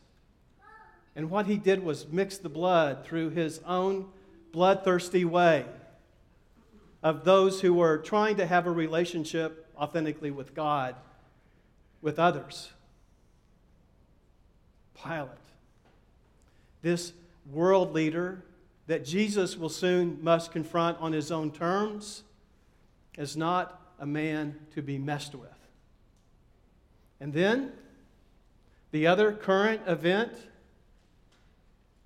And 1.16 1.31
what 1.31 1.47
he 1.47 1.57
did 1.57 1.83
was 1.83 2.07
mix 2.07 2.38
the 2.38 2.49
blood 2.49 3.05
through 3.05 3.31
his 3.31 3.61
own 3.66 4.07
bloodthirsty 4.53 5.25
way 5.25 5.64
of 7.03 7.25
those 7.25 7.61
who 7.61 7.75
were 7.75 7.99
trying 7.99 8.37
to 8.37 8.47
have 8.47 8.66
a 8.66 8.71
relationship 8.71 9.65
authentically 9.77 10.31
with 10.31 10.55
God, 10.55 10.95
with 12.03 12.19
others. 12.19 12.71
Pilate, 15.03 15.31
this 16.83 17.13
world 17.53 17.92
leader 17.92 18.42
that 18.87 19.05
Jesus 19.05 19.57
will 19.57 19.69
soon 19.69 20.19
must 20.23 20.53
confront 20.53 20.98
on 21.00 21.13
his 21.13 21.33
own 21.33 21.50
terms, 21.50 22.23
is 23.19 23.37
not 23.37 23.81
a 23.98 24.07
man 24.07 24.57
to 24.75 24.83
be 24.83 24.98
messed 24.98 25.35
with. 25.35 25.50
And 27.21 27.33
then, 27.33 27.73
the 28.92 29.07
other 29.07 29.33
current 29.33 29.83
event 29.87 30.33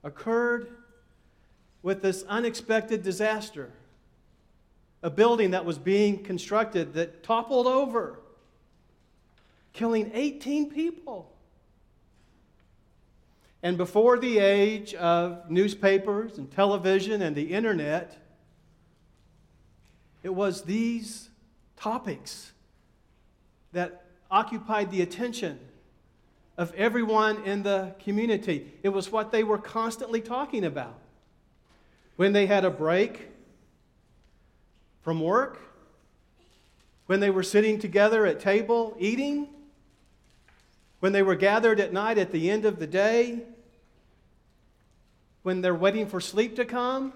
occurred 0.03 0.69
with 1.83 2.03
this 2.03 2.25
unexpected 2.29 3.03
disaster. 3.03 3.71
A 5.03 5.11
building 5.11 5.53
that 5.53 5.65
was 5.65 5.79
being 5.79 6.23
constructed 6.23 6.95
that 6.95 7.23
toppled 7.23 7.67
over, 7.67 8.21
killing 9.73 10.11
18 10.15 10.71
people. 10.71 11.33
And 13.63 13.77
before 13.77 14.19
the 14.19 14.39
age 14.39 14.95
of 14.95 15.51
newspapers 15.51 16.39
and 16.39 16.51
television 16.51 17.23
and 17.23 17.37
the 17.37 17.53
internet, 17.53 18.17
it 20.23 20.35
was 20.35 20.63
these 20.63 21.29
topics 21.77 22.53
that 23.73 24.05
occupied 24.31 24.91
the 24.91 25.03
attention 25.03 25.59
of 26.59 26.75
everyone 26.75 27.43
in 27.45 27.63
the 27.63 27.95
community. 28.01 28.71
It 28.83 28.91
was 28.91 29.11
what 29.11 29.33
they 29.33 29.45
were 29.45 29.59
constantly 29.59 30.21
talking 30.21 30.65
about. 30.65 30.99
When 32.17 32.33
they 32.33 32.47
had 32.47 32.65
a 32.67 32.71
break 32.71 33.31
from 35.03 35.21
work, 35.21 35.59
when 37.07 37.21
they 37.21 37.31
were 37.31 37.43
sitting 37.43 37.79
together 37.79 38.25
at 38.27 38.41
table 38.41 38.97
eating, 38.99 39.49
when 41.01 41.13
they 41.13 41.23
were 41.23 41.35
gathered 41.35 41.81
at 41.81 41.93
night 41.93 42.19
at 42.19 42.31
the 42.31 42.51
end 42.51 42.65
of 42.65 42.79
the 42.79 42.87
day, 42.87 43.41
when 45.43 45.61
they're 45.61 45.75
waiting 45.75 46.07
for 46.07 46.21
sleep 46.21 46.57
to 46.57 46.65
come, 46.65 47.13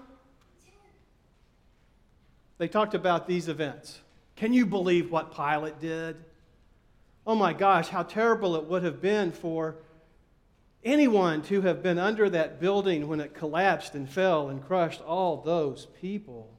they 2.57 2.67
talked 2.67 2.93
about 2.93 3.27
these 3.27 3.47
events. 3.47 3.99
Can 4.35 4.53
you 4.53 4.65
believe 4.65 5.11
what 5.11 5.35
Pilate 5.35 5.79
did? 5.79 6.15
Oh 7.27 7.35
my 7.35 7.53
gosh, 7.53 7.89
how 7.89 8.03
terrible 8.03 8.55
it 8.55 8.65
would 8.65 8.83
have 8.83 9.01
been 9.01 9.31
for 9.31 9.75
anyone 10.83 11.41
to 11.43 11.61
have 11.61 11.81
been 11.81 11.97
under 11.97 12.29
that 12.29 12.59
building 12.59 13.07
when 13.07 13.19
it 13.19 13.33
collapsed 13.33 13.95
and 13.95 14.09
fell 14.09 14.49
and 14.49 14.65
crushed 14.65 15.01
all 15.01 15.37
those 15.37 15.87
people. 15.99 16.54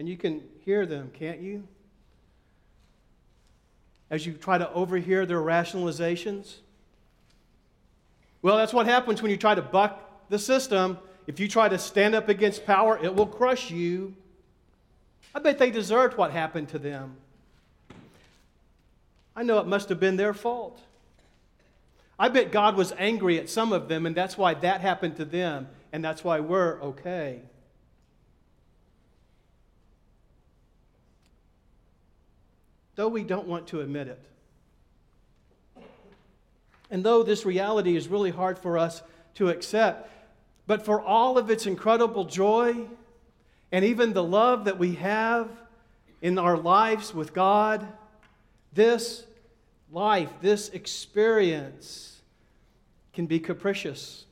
And 0.00 0.08
you 0.08 0.16
can 0.16 0.42
hear 0.64 0.86
them, 0.86 1.10
can't 1.12 1.40
you? 1.40 1.68
As 4.08 4.24
you 4.24 4.32
try 4.32 4.56
to 4.56 4.72
overhear 4.72 5.26
their 5.26 5.42
rationalizations. 5.42 6.54
Well, 8.40 8.56
that's 8.56 8.72
what 8.72 8.86
happens 8.86 9.20
when 9.20 9.30
you 9.30 9.36
try 9.36 9.54
to 9.54 9.60
buck 9.60 10.30
the 10.30 10.38
system. 10.38 10.96
If 11.26 11.38
you 11.38 11.48
try 11.48 11.68
to 11.68 11.76
stand 11.76 12.14
up 12.14 12.30
against 12.30 12.64
power, 12.64 12.98
it 13.02 13.14
will 13.14 13.26
crush 13.26 13.70
you. 13.70 14.14
I 15.34 15.38
bet 15.38 15.58
they 15.58 15.70
deserved 15.70 16.16
what 16.16 16.30
happened 16.30 16.70
to 16.70 16.78
them. 16.78 17.16
I 19.36 19.42
know 19.42 19.58
it 19.58 19.66
must 19.66 19.90
have 19.90 20.00
been 20.00 20.16
their 20.16 20.32
fault. 20.32 20.80
I 22.18 22.30
bet 22.30 22.52
God 22.52 22.74
was 22.74 22.94
angry 22.96 23.38
at 23.38 23.50
some 23.50 23.70
of 23.70 23.88
them, 23.88 24.06
and 24.06 24.16
that's 24.16 24.38
why 24.38 24.54
that 24.54 24.80
happened 24.80 25.16
to 25.16 25.26
them, 25.26 25.68
and 25.92 26.02
that's 26.02 26.24
why 26.24 26.40
we're 26.40 26.80
okay. 26.80 27.42
Though 32.96 33.08
we 33.08 33.22
don't 33.22 33.46
want 33.46 33.68
to 33.68 33.80
admit 33.80 34.08
it. 34.08 34.22
And 36.90 37.04
though 37.04 37.22
this 37.22 37.46
reality 37.46 37.96
is 37.96 38.08
really 38.08 38.30
hard 38.30 38.58
for 38.58 38.76
us 38.76 39.02
to 39.34 39.48
accept, 39.48 40.10
but 40.66 40.84
for 40.84 41.00
all 41.00 41.38
of 41.38 41.50
its 41.50 41.66
incredible 41.66 42.24
joy 42.24 42.86
and 43.72 43.84
even 43.84 44.12
the 44.12 44.24
love 44.24 44.64
that 44.64 44.78
we 44.78 44.96
have 44.96 45.48
in 46.20 46.38
our 46.38 46.56
lives 46.56 47.14
with 47.14 47.32
God, 47.32 47.86
this 48.72 49.24
life, 49.90 50.30
this 50.40 50.68
experience 50.70 52.20
can 53.12 53.26
be 53.26 53.38
capricious 53.38 54.26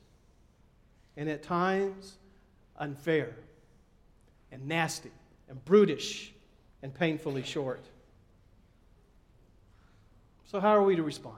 and 1.17 1.29
at 1.29 1.43
times 1.43 2.17
unfair 2.77 3.35
and 4.51 4.67
nasty 4.67 5.11
and 5.49 5.63
brutish 5.65 6.31
and 6.81 6.93
painfully 6.93 7.43
short. 7.43 7.81
So, 10.49 10.59
how 10.59 10.69
are 10.69 10.81
we 10.81 10.95
to 10.95 11.03
respond? 11.03 11.37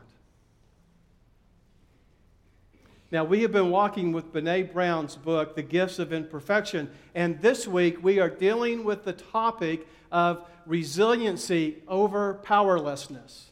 Now, 3.12 3.26
we 3.26 3.42
have 3.42 3.52
been 3.52 3.70
walking 3.70 4.14
with 4.14 4.32
Brene 4.32 4.72
Brown's 4.72 5.18
book, 5.18 5.54
The 5.54 5.64
Gifts 5.64 6.00
of 6.00 6.14
Imperfection, 6.14 6.90
and 7.14 7.42
this 7.42 7.68
week 7.68 8.02
we 8.02 8.20
are 8.20 8.30
dealing 8.30 8.86
with 8.86 9.04
the 9.04 9.12
topic 9.12 9.86
of 10.14 10.48
resiliency 10.66 11.84
over 11.90 12.36
powerlessness. 12.36 13.52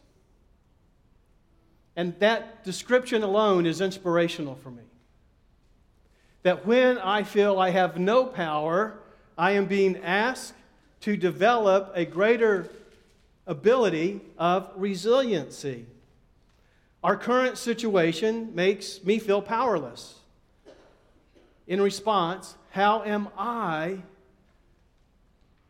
And 1.98 2.18
that 2.20 2.64
description 2.64 3.22
alone 3.22 3.66
is 3.66 3.82
inspirational 3.82 4.56
for 4.56 4.72
me. 4.72 4.84
That 6.44 6.66
when 6.66 6.98
I 7.00 7.24
feel 7.24 7.60
I 7.60 7.72
have 7.72 8.00
no 8.00 8.24
power, 8.24 8.98
I 9.38 9.52
am 9.52 9.66
being 9.66 9.98
asked 9.98 10.54
to 11.02 11.18
develop 11.18 11.92
a 11.96 12.06
greater 12.06 12.70
ability 13.50 14.22
of 14.38 14.72
resiliency. 14.76 15.88
Our 17.04 17.18
current 17.18 17.58
situation 17.58 18.54
makes 18.54 19.04
me 19.04 19.20
feel 19.20 19.42
powerless. 19.42 20.20
In 21.68 21.82
response, 21.82 22.56
how 22.70 23.04
am 23.04 23.28
I 23.38 24.04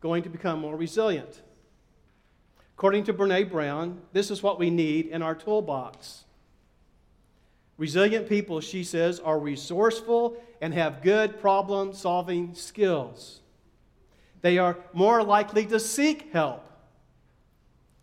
going 0.02 0.24
to 0.24 0.30
become 0.30 0.60
more 0.60 0.76
resilient? 0.76 1.42
According 2.76 3.06
to 3.06 3.14
Brene 3.14 3.50
Brown, 3.50 4.02
this 4.14 4.30
is 4.30 4.44
what 4.44 4.60
we 4.60 4.70
need 4.70 5.08
in 5.08 5.22
our 5.22 5.36
toolbox. 5.36 6.26
Resilient 7.78 8.28
people, 8.28 8.60
she 8.60 8.84
says, 8.84 9.20
are 9.22 9.40
resourceful 9.40 10.36
and 10.62 10.74
have 10.74 11.02
good 11.02 11.40
problem 11.40 11.94
solving 11.94 12.54
skills. 12.54 13.40
They 14.42 14.58
are 14.58 14.78
more 14.94 15.24
likely 15.24 15.66
to 15.68 15.80
seek 15.80 16.34
help, 16.34 16.69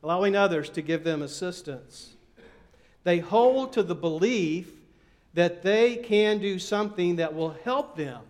allowing 0.07 0.37
others 0.37 0.71
to 0.71 0.81
give 0.81 1.03
them 1.03 1.21
assistance. 1.21 2.15
They 3.03 3.19
hold 3.19 3.73
to 3.73 3.83
the 3.83 3.97
belief 3.97 4.71
that 5.35 5.65
they 5.65 5.97
can 5.97 6.39
do 6.39 6.61
something 6.61 7.17
that 7.17 7.35
will 7.35 7.57
help 7.65 7.97
them 7.97 8.21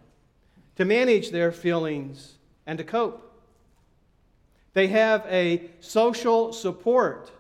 to 0.76 0.86
manage 0.86 1.32
their 1.32 1.52
feelings 1.52 2.36
and 2.66 2.78
to 2.78 2.84
cope. 2.84 3.30
They 4.72 4.86
have 4.86 5.26
a 5.28 5.68
social 5.80 6.54
support 6.54 7.30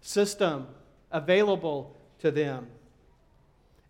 system 0.00 0.66
available 1.10 1.94
to 2.20 2.30
them. 2.30 2.68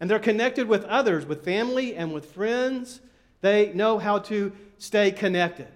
And 0.01 0.11
they're 0.11 0.19
connected 0.19 0.67
with 0.67 0.83
others, 0.87 1.25
with 1.25 1.45
family 1.45 1.95
and 1.95 2.13
with 2.13 2.33
friends. 2.33 3.01
They 3.43 3.73
know 3.75 3.99
how 3.99 4.19
to 4.19 4.51
stay 4.79 5.13
connected, 5.13 5.69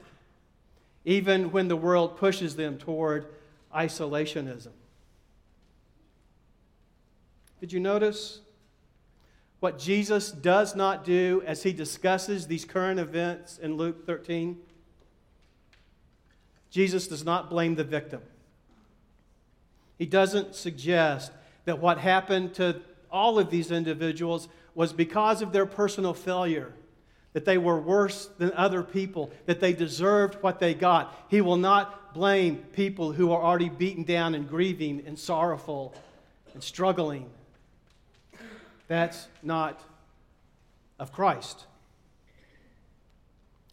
even 1.05 1.53
when 1.53 1.68
the 1.68 1.76
world 1.76 2.16
pushes 2.16 2.57
them 2.57 2.78
toward 2.78 3.26
isolationism. 3.76 4.72
Did 7.60 7.72
you 7.72 7.80
notice 7.80 8.40
what 9.60 9.78
Jesus 9.78 10.30
does 10.30 10.74
not 10.74 11.04
do 11.04 11.42
as 11.46 11.62
he 11.62 11.72
discusses 11.72 12.46
these 12.46 12.64
current 12.64 12.98
events 12.98 13.58
in 13.58 13.76
Luke 13.76 14.06
13? 14.06 14.58
Jesus 16.70 17.06
does 17.08 17.24
not 17.24 17.48
blame 17.48 17.74
the 17.74 17.84
victim. 17.84 18.22
He 19.98 20.06
doesn't 20.06 20.54
suggest 20.54 21.32
that 21.64 21.78
what 21.78 21.98
happened 21.98 22.54
to 22.54 22.80
all 23.10 23.38
of 23.38 23.50
these 23.50 23.70
individuals 23.70 24.48
was 24.74 24.92
because 24.92 25.40
of 25.40 25.52
their 25.52 25.64
personal 25.64 26.12
failure, 26.12 26.72
that 27.37 27.45
they 27.45 27.59
were 27.59 27.78
worse 27.78 28.30
than 28.39 28.51
other 28.55 28.82
people, 28.82 29.30
that 29.45 29.61
they 29.61 29.74
deserved 29.74 30.43
what 30.43 30.59
they 30.59 30.72
got. 30.72 31.14
He 31.28 31.43
will 31.43 31.59
not 31.59 32.14
blame 32.14 32.57
people 32.72 33.12
who 33.12 33.30
are 33.30 33.43
already 33.43 33.68
beaten 33.68 34.05
down 34.05 34.34
and 34.34 34.49
grieving 34.49 35.03
and 35.07 35.18
sorrowful 35.18 35.95
and 36.55 36.62
struggling. 36.62 37.28
That's 38.89 39.28
not 39.43 39.78
of 40.99 41.12
Christ. 41.12 41.66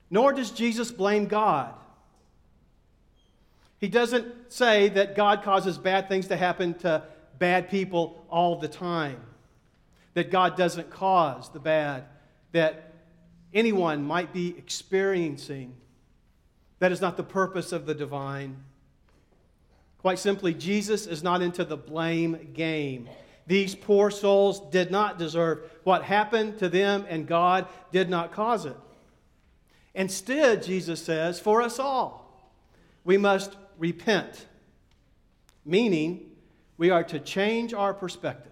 Nor 0.09 0.34
does 0.34 0.51
Jesus 0.51 0.91
blame 0.91 1.28
God. 1.28 1.74
He 3.80 3.88
doesn't 3.88 4.51
say 4.51 4.89
that 4.89 5.16
God 5.16 5.41
causes 5.41 5.78
bad 5.78 6.09
things 6.09 6.28
to 6.28 6.36
happen 6.36 6.74
to 6.80 7.03
bad 7.39 7.70
people 7.70 8.26
all 8.30 8.57
the 8.57 8.68
time, 8.68 9.22
that 10.16 10.32
God 10.32 10.57
doesn't 10.57 10.89
cause 10.89 11.47
the 11.47 11.61
bad 11.61 12.03
that 12.51 12.89
anyone 13.53 14.03
might 14.03 14.33
be 14.33 14.55
experiencing. 14.57 15.73
That 16.79 16.91
is 16.91 17.01
not 17.01 17.17
the 17.17 17.23
purpose 17.23 17.71
of 17.71 17.85
the 17.85 17.93
divine. 17.93 18.57
Quite 19.99 20.19
simply, 20.19 20.53
Jesus 20.53 21.07
is 21.07 21.23
not 21.23 21.41
into 21.41 21.63
the 21.63 21.77
blame 21.77 22.49
game. 22.53 23.07
These 23.47 23.75
poor 23.75 24.11
souls 24.11 24.59
did 24.69 24.91
not 24.91 25.17
deserve 25.17 25.59
what 25.83 26.03
happened 26.03 26.59
to 26.59 26.69
them, 26.69 27.05
and 27.09 27.27
God 27.27 27.67
did 27.91 28.09
not 28.09 28.31
cause 28.31 28.65
it. 28.65 28.75
Instead, 29.93 30.63
Jesus 30.63 31.03
says, 31.03 31.39
for 31.39 31.61
us 31.61 31.79
all, 31.79 32.51
we 33.03 33.17
must 33.17 33.55
repent, 33.77 34.47
meaning 35.65 36.31
we 36.77 36.89
are 36.89 37.03
to 37.03 37.19
change 37.19 37.73
our 37.73 37.93
perspective, 37.93 38.51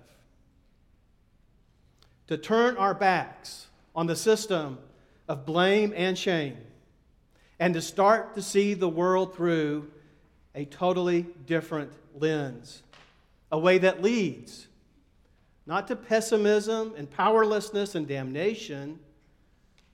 to 2.28 2.38
turn 2.38 2.78
our 2.78 2.94
backs 2.94 3.68
on 3.96 4.08
the 4.08 4.16
system 4.16 4.78
of 5.32 5.46
blame 5.46 5.94
and 5.96 6.18
shame, 6.18 6.58
and 7.58 7.74
to 7.74 7.82
start 7.82 8.36
to 8.36 8.42
see 8.42 8.74
the 8.74 8.90
world 8.90 9.34
through 9.34 9.90
a 10.54 10.66
totally 10.66 11.26
different 11.48 11.90
lens, 12.20 12.84
a 13.50 13.58
way 13.58 13.78
that 13.78 14.02
leads 14.02 14.68
not 15.66 15.88
to 15.88 15.96
pessimism 15.96 16.94
and 16.98 17.10
powerlessness 17.10 17.96
and 17.96 18.10
damnation, 18.10 19.00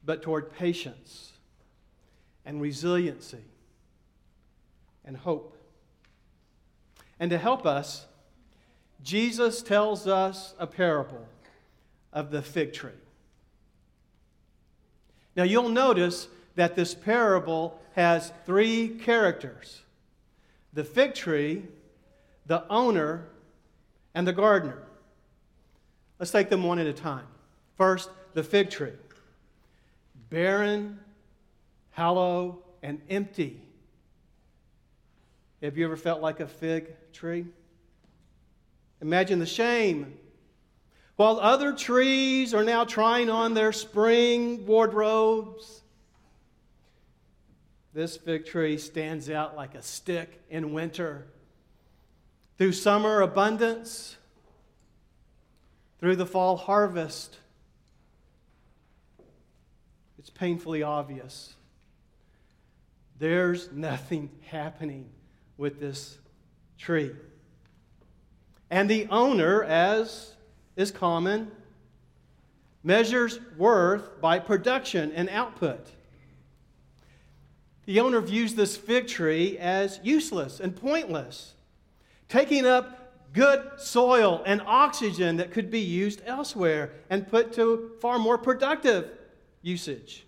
but 0.03 0.23
toward 0.23 0.51
patience 0.53 1.33
and 2.43 2.59
resiliency 2.59 3.45
and 5.05 5.17
hope. 5.17 5.55
And 7.19 7.29
to 7.29 7.37
help 7.37 7.67
us, 7.67 8.07
Jesus 9.03 9.61
tells 9.61 10.07
us 10.07 10.55
a 10.57 10.65
parable 10.65 11.27
of 12.11 12.31
the 12.31 12.41
fig 12.41 12.73
tree. 12.73 12.89
Now, 15.37 15.43
you'll 15.43 15.69
notice 15.69 16.27
that 16.55 16.75
this 16.75 16.95
parable 16.95 17.79
has 17.95 18.33
three 18.45 18.89
characters 18.89 19.83
the 20.73 20.83
fig 20.83 21.13
tree, 21.13 21.63
the 22.45 22.67
owner, 22.69 23.27
and 24.13 24.27
the 24.27 24.33
gardener. 24.33 24.83
Let's 26.19 26.31
take 26.31 26.49
them 26.49 26.63
one 26.63 26.79
at 26.79 26.87
a 26.87 26.93
time. 26.93 27.25
First, 27.77 28.09
the 28.33 28.43
fig 28.43 28.69
tree. 28.69 28.93
Barren, 30.29 30.99
hollow, 31.91 32.63
and 32.83 33.01
empty. 33.09 33.61
Have 35.61 35.77
you 35.77 35.85
ever 35.85 35.97
felt 35.97 36.21
like 36.21 36.39
a 36.39 36.47
fig 36.47 36.93
tree? 37.13 37.45
Imagine 39.01 39.39
the 39.39 39.45
shame. 39.45 40.17
While 41.17 41.39
other 41.39 41.73
trees 41.73 42.53
are 42.53 42.63
now 42.63 42.85
trying 42.85 43.29
on 43.31 43.55
their 43.55 43.71
spring 43.71 44.67
wardrobes, 44.67 45.81
this 47.91 48.15
fig 48.15 48.45
tree 48.45 48.77
stands 48.77 49.27
out 49.27 49.55
like 49.55 49.73
a 49.73 49.81
stick 49.81 50.43
in 50.51 50.73
winter. 50.73 51.25
Through 52.59 52.73
summer 52.73 53.21
abundance, 53.21 54.15
through 55.99 56.17
the 56.17 56.25
fall 56.27 56.55
harvest, 56.55 57.37
it's 60.19 60.29
painfully 60.29 60.83
obvious. 60.83 61.55
There's 63.17 63.71
nothing 63.71 64.29
happening 64.45 65.09
with 65.57 65.79
this 65.79 66.19
tree. 66.77 67.15
And 68.69 68.87
the 68.87 69.07
owner, 69.09 69.63
as 69.63 70.35
is 70.77 70.91
common, 70.91 71.51
measures 72.83 73.39
worth 73.57 74.21
by 74.21 74.39
production 74.39 75.11
and 75.11 75.27
output. 75.27 75.91
The 77.85 77.99
owner 77.99 78.21
views 78.21 78.55
this 78.55 78.77
fig 78.77 79.07
tree 79.07 79.57
as 79.57 79.99
useless 80.03 80.59
and 80.59 80.75
pointless, 80.75 81.55
taking 82.29 82.65
up 82.65 83.33
good 83.33 83.71
soil 83.77 84.43
and 84.45 84.61
oxygen 84.65 85.37
that 85.37 85.51
could 85.51 85.69
be 85.69 85.79
used 85.79 86.21
elsewhere 86.25 86.93
and 87.09 87.27
put 87.27 87.53
to 87.53 87.91
far 87.99 88.19
more 88.19 88.37
productive 88.37 89.09
usage. 89.61 90.25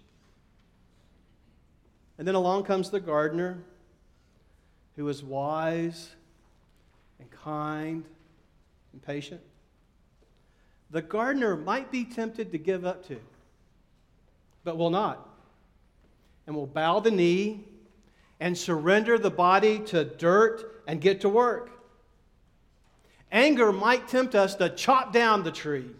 And 2.17 2.27
then 2.27 2.35
along 2.35 2.63
comes 2.63 2.89
the 2.89 2.99
gardener 2.99 3.63
who 4.95 5.07
is 5.07 5.23
wise 5.23 6.09
and 7.19 7.31
kind 7.31 8.03
and 8.91 9.01
patient. 9.01 9.41
The 10.91 11.01
gardener 11.01 11.55
might 11.55 11.91
be 11.91 12.03
tempted 12.03 12.51
to 12.51 12.57
give 12.57 12.85
up 12.85 13.07
to, 13.07 13.19
but 14.63 14.77
will 14.77 14.89
not. 14.89 15.27
And 16.47 16.55
will 16.55 16.67
bow 16.67 16.99
the 16.99 17.11
knee 17.11 17.65
and 18.39 18.57
surrender 18.57 19.19
the 19.19 19.29
body 19.29 19.79
to 19.79 20.03
dirt 20.03 20.83
and 20.87 20.99
get 20.99 21.21
to 21.21 21.29
work. 21.29 21.69
Anger 23.31 23.71
might 23.71 24.07
tempt 24.07 24.33
us 24.33 24.55
to 24.55 24.69
chop 24.69 25.13
down 25.13 25.43
the 25.43 25.51
tree. 25.51 25.91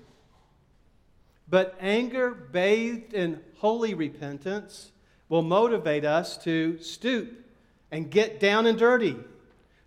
But 1.48 1.76
anger 1.80 2.32
bathed 2.32 3.14
in 3.14 3.42
holy 3.58 3.94
repentance 3.94 4.92
will 5.28 5.42
motivate 5.44 6.06
us 6.06 6.38
to 6.38 6.80
stoop 6.82 7.46
and 7.92 8.10
get 8.10 8.40
down 8.40 8.66
and 8.66 8.78
dirty 8.78 9.16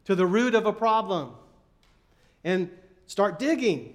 to 0.04 0.14
the 0.14 0.26
root 0.26 0.54
of 0.54 0.66
a 0.66 0.72
problem 0.72 1.32
and 2.44 2.70
start 3.06 3.38
digging. 3.38 3.94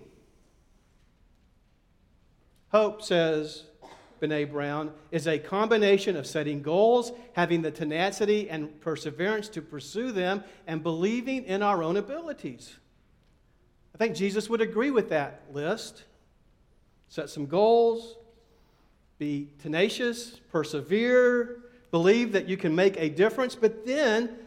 Hope, 2.70 3.02
says 3.02 3.64
Brene 4.22 4.52
Brown, 4.52 4.92
is 5.12 5.28
a 5.28 5.40
combination 5.40 6.16
of 6.16 6.28
setting 6.28 6.62
goals, 6.62 7.12
having 7.34 7.62
the 7.62 7.72
tenacity 7.72 8.50
and 8.50 8.80
perseverance 8.82 9.48
to 9.50 9.62
pursue 9.62 10.12
them, 10.12 10.44
and 10.66 10.84
believing 10.84 11.46
in 11.46 11.64
our 11.64 11.82
own 11.82 11.98
abilities. 11.98 12.76
I 13.96 13.98
think 13.98 14.16
Jesus 14.16 14.50
would 14.50 14.62
agree 14.62 14.92
with 14.92 15.10
that 15.10 15.44
list. 15.52 16.04
Set 17.10 17.30
some 17.30 17.46
goals, 17.46 18.18
be 19.18 19.50
tenacious, 19.62 20.40
persevere, 20.52 21.62
believe 21.90 22.34
that 22.34 22.48
you 22.48 22.58
can 22.58 22.76
make 22.76 22.98
a 22.98 23.10
difference, 23.10 23.56
but 23.56 23.86
then 23.86 24.38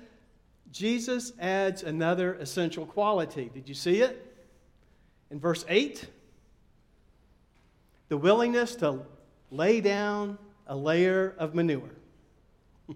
Jesus 0.71 1.33
adds 1.41 1.83
another 1.83 2.35
essential 2.35 2.87
quality. 2.87 3.51
Did 3.53 3.69
you 3.69 3.75
see 3.75 4.03
it? 4.03 4.27
In 5.31 5.41
verse 5.41 5.65
8, 5.69 6.07
the 8.11 8.19
willingness 8.19 8.77
to 8.77 9.01
lay 9.51 9.81
down 9.81 10.37
a 10.67 10.77
layer 10.77 11.35
of 11.39 11.55
manure, 11.55 11.95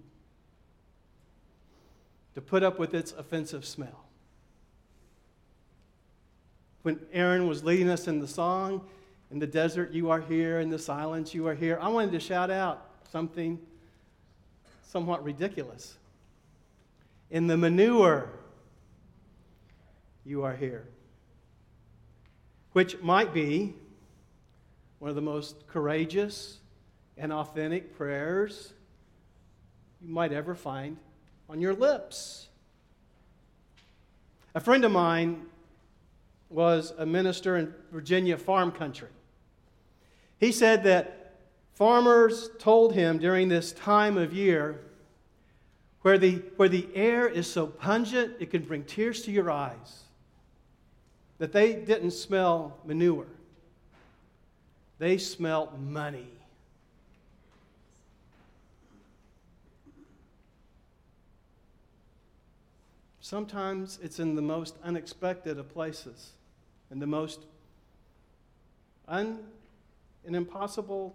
to 2.35 2.43
put 2.43 2.63
up 2.63 2.79
with 2.79 2.93
its 2.93 3.13
offensive 3.13 3.65
smell 3.65 4.05
when 6.85 7.01
Aaron 7.15 7.49
was 7.49 7.65
leading 7.65 7.89
us 7.89 8.09
in 8.09 8.21
the 8.21 8.29
song, 8.29 8.87
in 9.31 9.39
the 9.39 9.47
desert, 9.47 9.93
you 9.93 10.11
are 10.11 10.21
here, 10.21 10.61
in 10.61 10.69
the 10.69 10.79
silence, 10.79 11.33
you 11.33 11.49
are 11.49 11.55
here, 11.55 11.79
I 11.81 11.89
wanted 11.89 12.13
to 12.13 12.21
shout 12.21 12.51
out 12.51 12.87
something 13.11 13.59
somewhat 14.83 15.25
ridiculous. 15.25 15.97
In 17.31 17.47
the 17.47 17.57
manure, 17.57 18.29
you 20.27 20.45
are 20.45 20.55
here. 20.55 20.87
Which 22.73 23.01
might 23.01 23.33
be 23.33 23.75
one 25.05 25.11
of 25.11 25.17
the 25.17 25.21
most 25.21 25.67
courageous 25.67 26.61
and 27.19 27.31
authentic 27.31 27.95
prayers 27.95 28.73
you 30.01 30.09
might 30.09 30.33
ever 30.33 30.55
find 30.55 30.97
on 31.47 31.61
your 31.61 31.75
lips. 31.75 32.49
A 34.55 34.61
friend 34.61 34.83
of 34.83 34.93
mine 34.93 35.43
was 36.49 36.95
a 36.97 37.05
minister 37.05 37.59
in 37.59 37.75
Virginia 37.93 38.39
farm 38.39 38.73
country. 38.73 39.11
He 40.39 40.51
said 40.51 40.85
that 40.85 41.35
farmers 41.75 42.49
told 42.59 42.95
him 42.95 43.19
during 43.19 43.51
this 43.51 43.73
time 43.73 44.17
of 44.17 44.33
year 44.33 44.81
where 46.01 46.17
the, 46.17 46.37
where 46.57 46.71
the 46.71 46.89
air 46.95 47.29
is 47.29 47.47
so 47.47 47.67
pungent 47.67 48.37
it 48.41 48.51
can 48.51 48.63
bring 48.63 48.85
tears 48.85 49.21
to 49.25 49.31
your 49.31 49.51
eyes, 49.51 50.05
that 51.37 51.53
they 51.53 51.75
didn't 51.75 52.13
smell 52.13 52.79
manure, 52.87 53.27
they 54.99 55.19
smelled 55.19 55.81
money. 55.81 56.29
Sometimes 63.21 63.99
it's 64.03 64.21
in 64.21 64.35
the 64.35 64.43
most 64.43 64.77
unexpected 64.85 65.59
of 65.59 65.73
places 65.73 66.33
in 66.91 66.99
the 66.99 67.07
most 67.07 67.41
un 69.09 69.39
and 70.27 70.37
impossible 70.37 71.15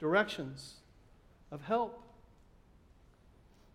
directions 0.00 0.74
of 1.50 1.62
help 1.62 2.02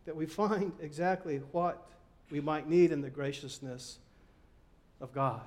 that 0.06 0.16
we 0.16 0.26
find 0.26 0.74
exactly 0.82 1.38
what 1.52 1.88
we 2.30 2.42
might 2.42 2.68
need 2.68 2.92
in 2.92 3.02
the 3.02 3.10
graciousness 3.10 3.98
of 5.00 5.14
God. 5.14 5.42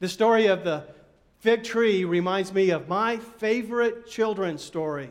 The 0.00 0.08
story 0.08 0.46
of 0.46 0.64
the 0.64 0.84
fig 1.44 1.62
tree 1.62 2.06
reminds 2.06 2.54
me 2.54 2.70
of 2.70 2.88
my 2.88 3.18
favorite 3.18 4.08
children's 4.08 4.64
story, 4.64 5.10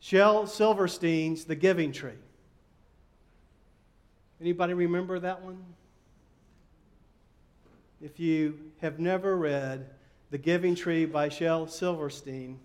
Shel 0.00 0.46
Silverstein's 0.46 1.46
The 1.46 1.54
Giving 1.54 1.92
Tree. 1.92 2.20
Anybody 4.38 4.74
remember 4.74 5.18
that 5.18 5.42
one? 5.42 5.64
if 8.02 8.20
you 8.20 8.58
have 8.82 9.00
never 9.00 9.38
read 9.38 9.88
The 10.30 10.36
Giving 10.36 10.74
Tree 10.74 11.06
by 11.06 11.30
Shel 11.30 11.66
Silverstein, 11.66 12.58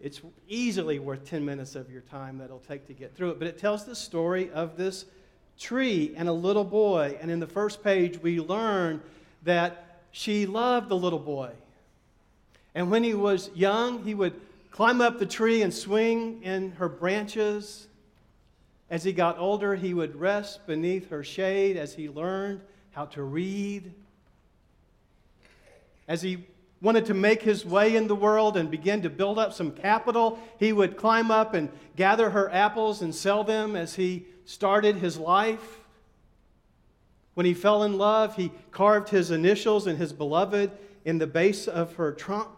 it's 0.00 0.22
easily 0.48 0.98
worth 0.98 1.24
10 1.24 1.44
minutes 1.44 1.76
of 1.76 1.88
your 1.88 2.02
time 2.02 2.36
that 2.38 2.46
it'll 2.46 2.58
take 2.58 2.84
to 2.88 2.94
get 2.94 3.14
through 3.14 3.30
it. 3.30 3.38
But 3.38 3.46
it 3.46 3.58
tells 3.58 3.84
the 3.84 3.94
story 3.94 4.50
of 4.50 4.76
this 4.76 5.04
tree 5.56 6.14
and 6.16 6.28
a 6.28 6.32
little 6.32 6.64
boy. 6.64 7.16
And 7.20 7.30
in 7.30 7.38
the 7.38 7.46
first 7.46 7.84
page, 7.84 8.20
we 8.20 8.40
learn 8.40 9.00
that 9.44 9.93
she 10.16 10.46
loved 10.46 10.88
the 10.88 10.96
little 10.96 11.18
boy. 11.18 11.50
And 12.72 12.88
when 12.88 13.02
he 13.02 13.14
was 13.14 13.50
young, 13.52 14.04
he 14.04 14.14
would 14.14 14.40
climb 14.70 15.00
up 15.00 15.18
the 15.18 15.26
tree 15.26 15.62
and 15.62 15.74
swing 15.74 16.40
in 16.44 16.70
her 16.72 16.88
branches. 16.88 17.88
As 18.88 19.02
he 19.02 19.12
got 19.12 19.38
older, 19.38 19.74
he 19.74 19.92
would 19.92 20.14
rest 20.14 20.64
beneath 20.68 21.10
her 21.10 21.24
shade 21.24 21.76
as 21.76 21.94
he 21.94 22.08
learned 22.08 22.60
how 22.92 23.06
to 23.06 23.24
read 23.24 23.92
as 26.06 26.22
he 26.22 26.46
wanted 26.80 27.06
to 27.06 27.14
make 27.14 27.42
his 27.42 27.64
way 27.64 27.96
in 27.96 28.06
the 28.06 28.14
world 28.14 28.56
and 28.56 28.70
begin 28.70 29.02
to 29.02 29.10
build 29.10 29.38
up 29.38 29.52
some 29.52 29.72
capital, 29.72 30.38
he 30.58 30.72
would 30.72 30.96
climb 30.96 31.30
up 31.30 31.54
and 31.54 31.70
gather 31.96 32.30
her 32.30 32.52
apples 32.52 33.00
and 33.02 33.14
sell 33.14 33.42
them 33.42 33.74
as 33.74 33.94
he 33.94 34.26
started 34.44 34.96
his 34.96 35.18
life. 35.18 35.80
When 37.34 37.46
he 37.46 37.54
fell 37.54 37.82
in 37.82 37.98
love, 37.98 38.36
he 38.36 38.52
carved 38.70 39.08
his 39.08 39.30
initials 39.30 39.86
and 39.86 39.98
his 39.98 40.12
beloved 40.12 40.70
in 41.04 41.18
the 41.18 41.26
base 41.26 41.68
of 41.68 41.96
her 41.96 42.12
trunk. 42.12 42.48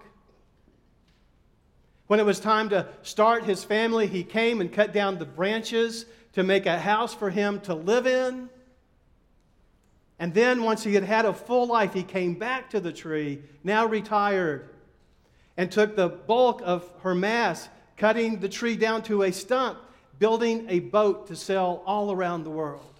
When 2.06 2.20
it 2.20 2.26
was 2.26 2.38
time 2.38 2.68
to 2.68 2.86
start 3.02 3.44
his 3.44 3.64
family, 3.64 4.06
he 4.06 4.22
came 4.22 4.60
and 4.60 4.72
cut 4.72 4.92
down 4.92 5.18
the 5.18 5.24
branches 5.24 6.06
to 6.34 6.44
make 6.44 6.66
a 6.66 6.78
house 6.78 7.14
for 7.14 7.30
him 7.30 7.60
to 7.60 7.74
live 7.74 8.06
in. 8.06 8.48
And 10.18 10.32
then, 10.32 10.62
once 10.62 10.84
he 10.84 10.94
had 10.94 11.02
had 11.02 11.24
a 11.24 11.34
full 11.34 11.66
life, 11.66 11.92
he 11.92 12.02
came 12.02 12.34
back 12.34 12.70
to 12.70 12.80
the 12.80 12.92
tree, 12.92 13.42
now 13.64 13.86
retired, 13.86 14.70
and 15.56 15.70
took 15.70 15.96
the 15.96 16.08
bulk 16.08 16.62
of 16.64 16.88
her 17.00 17.14
mass, 17.14 17.68
cutting 17.96 18.40
the 18.40 18.48
tree 18.48 18.76
down 18.76 19.02
to 19.02 19.24
a 19.24 19.32
stump, 19.32 19.78
building 20.18 20.66
a 20.68 20.80
boat 20.80 21.26
to 21.26 21.36
sail 21.36 21.82
all 21.86 22.12
around 22.12 22.44
the 22.44 22.50
world. 22.50 22.95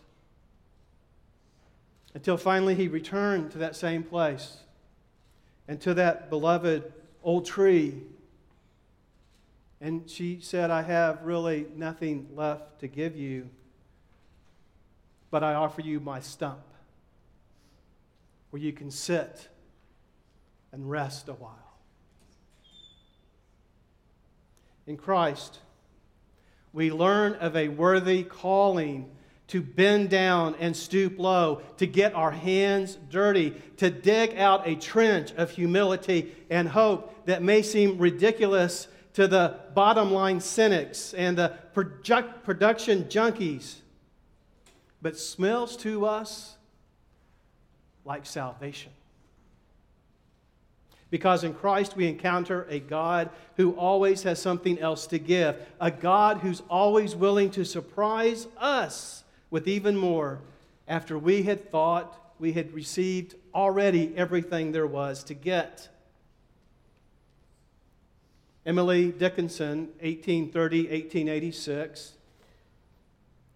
Until 2.17 2.39
finally 2.39 2.75
he 2.75 2.89
returned 2.89 3.51
to 3.51 3.59
that 3.59 3.77
same 3.77 4.03
place 4.03 4.57
and 5.69 5.79
to 5.83 5.93
that 5.93 6.31
beloved 6.31 6.91
old 7.23 7.45
tree. 7.45 8.05
And 9.83 10.09
she 10.09 10.39
said, 10.41 10.71
I 10.71 10.81
have 10.81 11.25
really 11.25 11.67
nothing 11.77 12.29
left 12.35 12.81
to 12.81 12.89
give 12.89 13.17
you, 13.17 13.51
but 15.31 15.45
I 15.45 15.53
offer 15.53 15.83
you 15.83 16.01
my 16.01 16.21
stump 16.21 16.65
where 18.49 18.63
you 18.63 18.73
can 18.73 18.91
sit 18.91 19.49
and 20.73 20.91
rest 20.91 21.29
a 21.29 21.35
while. 21.35 21.75
In 24.87 24.97
Christ, 24.97 25.59
we 26.73 26.91
learn 26.91 27.35
of 27.35 27.55
a 27.55 27.69
worthy 27.69 28.23
calling 28.23 29.11
to 29.49 29.63
bend 29.63 30.11
down 30.11 30.57
and 30.59 30.77
stoop 30.77 31.19
low, 31.19 31.63
to 31.77 31.87
get 31.87 32.15
our 32.15 32.33
hands 32.33 32.99
dirty, 33.11 33.55
to 33.77 33.91
dig 33.91 34.37
out 34.37 34.67
a 34.67 34.75
trench 34.75 35.33
of 35.33 35.51
humility 35.51 36.35
and 36.51 36.69
hope 36.69 37.27
that 37.27 37.43
may 37.43 37.63
seem 37.63 37.99
ridiculous 37.99 38.89
to 39.15 39.29
the 39.29 39.59
bottom 39.75 40.11
line 40.13 40.41
cynics 40.41 41.15
and 41.15 41.39
the 41.39 41.49
project, 41.73 42.45
production 42.45 43.05
junkies, 43.05 43.77
but 45.01 45.17
smells 45.17 45.77
to 45.77 46.05
us 46.05 46.57
like 48.05 48.27
salvation. 48.27 48.93
Because 51.09 51.45
in 51.45 51.55
Christ 51.55 51.97
we 51.97 52.09
encounter 52.09 52.67
a 52.69 52.81
God 52.81 53.31
who 53.57 53.73
always 53.73 54.25
has 54.25 54.43
something 54.43 54.79
else 54.81 55.07
to 55.07 55.19
give, 55.19 55.57
a 55.81 55.91
God 55.91 56.39
who's 56.39 56.63
always 56.69 57.15
willing 57.15 57.51
to 57.53 57.65
surprise 57.65 58.49
us 58.59 59.23
with 59.57 59.67
even 59.67 59.97
more 59.97 60.39
after 60.87 61.19
we 61.19 61.43
had 61.45 61.71
thought 61.71 62.35
we 62.39 62.53
had 62.53 62.71
received 62.75 63.35
already 63.55 64.13
everything 64.15 64.71
there 64.71 64.87
was 64.87 65.25
to 65.25 65.33
get. 65.33 65.89
Emily 68.67 69.13
Dickinson, 69.13 69.87
1830 70.01 70.81
1886, 70.81 72.13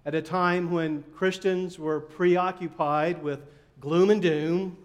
at 0.07 0.15
a 0.15 0.23
time 0.23 0.71
when 0.71 1.05
Christians 1.15 1.79
were 1.79 2.01
preoccupied 2.01 3.23
with 3.23 3.41
gloom 3.79 4.09
and 4.09 4.23
doom, 4.23 4.79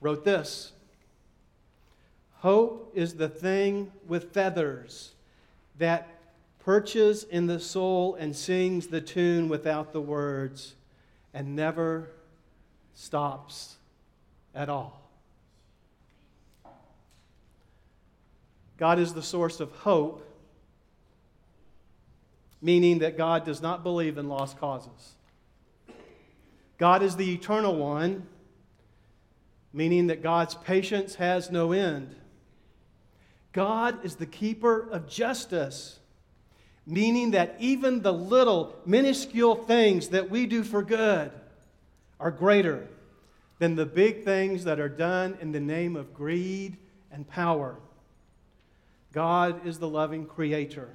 wrote 0.00 0.24
this 0.24 0.72
Hope 2.38 2.90
is 2.92 3.14
the 3.14 3.28
thing 3.28 3.92
with 4.08 4.32
feathers 4.32 5.12
that 5.78 6.08
perches 6.64 7.24
in 7.24 7.46
the 7.46 7.58
soul 7.58 8.14
and 8.14 8.36
sings 8.36 8.86
the 8.86 9.00
tune 9.00 9.48
without 9.48 9.92
the 9.92 10.00
words 10.00 10.74
and 11.34 11.56
never 11.56 12.08
stops 12.94 13.76
at 14.54 14.68
all. 14.68 15.00
God 18.76 18.98
is 18.98 19.14
the 19.14 19.22
source 19.22 19.60
of 19.60 19.70
hope, 19.72 20.28
meaning 22.60 23.00
that 23.00 23.16
God 23.16 23.44
does 23.44 23.60
not 23.60 23.82
believe 23.82 24.18
in 24.18 24.28
lost 24.28 24.58
causes. 24.58 25.14
God 26.78 27.02
is 27.02 27.16
the 27.16 27.32
eternal 27.32 27.76
one, 27.76 28.26
meaning 29.72 30.08
that 30.08 30.22
God's 30.22 30.54
patience 30.54 31.16
has 31.16 31.50
no 31.50 31.72
end. 31.72 32.14
God 33.52 34.04
is 34.04 34.16
the 34.16 34.26
keeper 34.26 34.88
of 34.90 35.08
justice 35.08 35.98
meaning 36.86 37.32
that 37.32 37.56
even 37.58 38.02
the 38.02 38.12
little 38.12 38.74
minuscule 38.84 39.54
things 39.54 40.08
that 40.08 40.30
we 40.30 40.46
do 40.46 40.64
for 40.64 40.82
good 40.82 41.30
are 42.18 42.30
greater 42.30 42.88
than 43.58 43.76
the 43.76 43.86
big 43.86 44.24
things 44.24 44.64
that 44.64 44.80
are 44.80 44.88
done 44.88 45.36
in 45.40 45.52
the 45.52 45.60
name 45.60 45.94
of 45.94 46.12
greed 46.12 46.76
and 47.12 47.28
power. 47.28 47.76
God 49.12 49.66
is 49.66 49.78
the 49.78 49.88
loving 49.88 50.26
creator 50.26 50.88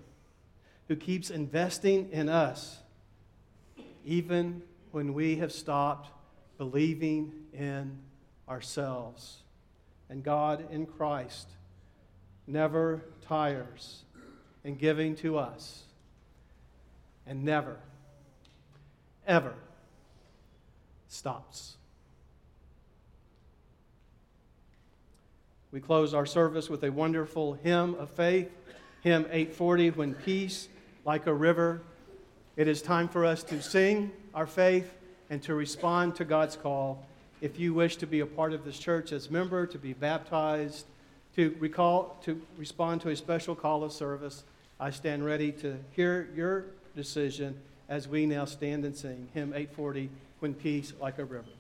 who 0.87 0.95
keeps 0.95 1.29
investing 1.29 2.09
in 2.11 2.29
us 2.29 2.79
even 4.03 4.61
when 4.91 5.13
we 5.13 5.35
have 5.35 5.51
stopped 5.51 6.09
believing 6.57 7.31
in 7.53 7.97
ourselves. 8.49 9.43
And 10.09 10.23
God 10.23 10.65
in 10.71 10.85
Christ 10.85 11.49
never 12.47 13.03
tires 13.27 14.03
and 14.67 14.77
giving 14.77 15.15
to 15.15 15.37
us. 15.37 15.83
And 17.25 17.45
never, 17.45 17.77
ever 19.25 19.53
stops. 21.07 21.77
We 25.71 25.79
close 25.79 26.13
our 26.13 26.25
service 26.25 26.69
with 26.69 26.83
a 26.83 26.91
wonderful 26.91 27.53
hymn 27.53 27.95
of 27.95 28.09
faith, 28.09 28.49
hymn 29.01 29.23
840, 29.31 29.91
When 29.91 30.13
Peace 30.13 30.67
Like 31.05 31.27
a 31.27 31.33
River. 31.33 31.81
It 32.57 32.67
is 32.67 32.81
time 32.81 33.07
for 33.07 33.23
us 33.25 33.43
to 33.43 33.61
sing 33.61 34.11
our 34.33 34.47
faith 34.47 34.93
and 35.29 35.41
to 35.43 35.55
respond 35.55 36.15
to 36.15 36.25
God's 36.25 36.57
call. 36.57 37.05
If 37.39 37.57
you 37.57 37.73
wish 37.73 37.95
to 37.97 38.07
be 38.07 38.19
a 38.19 38.25
part 38.25 38.51
of 38.51 38.65
this 38.65 38.77
church 38.77 39.13
as 39.13 39.31
member, 39.31 39.65
to 39.65 39.77
be 39.77 39.93
baptized, 39.93 40.87
to 41.37 41.55
recall 41.59 42.17
to 42.23 42.41
respond 42.57 42.99
to 43.01 43.09
a 43.09 43.15
special 43.15 43.55
call 43.55 43.83
of 43.85 43.93
service, 43.93 44.43
I 44.79 44.91
stand 44.91 45.25
ready 45.25 45.51
to 45.53 45.77
hear 45.91 46.29
your 46.35 46.65
decision 46.95 47.59
as 47.89 48.07
we 48.07 48.25
now 48.27 48.45
stand 48.45 48.85
and 48.85 48.95
sing 48.95 49.27
hymn 49.33 49.49
840, 49.49 50.09
When 50.39 50.53
Peace 50.53 50.93
Like 51.01 51.17
a 51.17 51.25
River. 51.25 51.56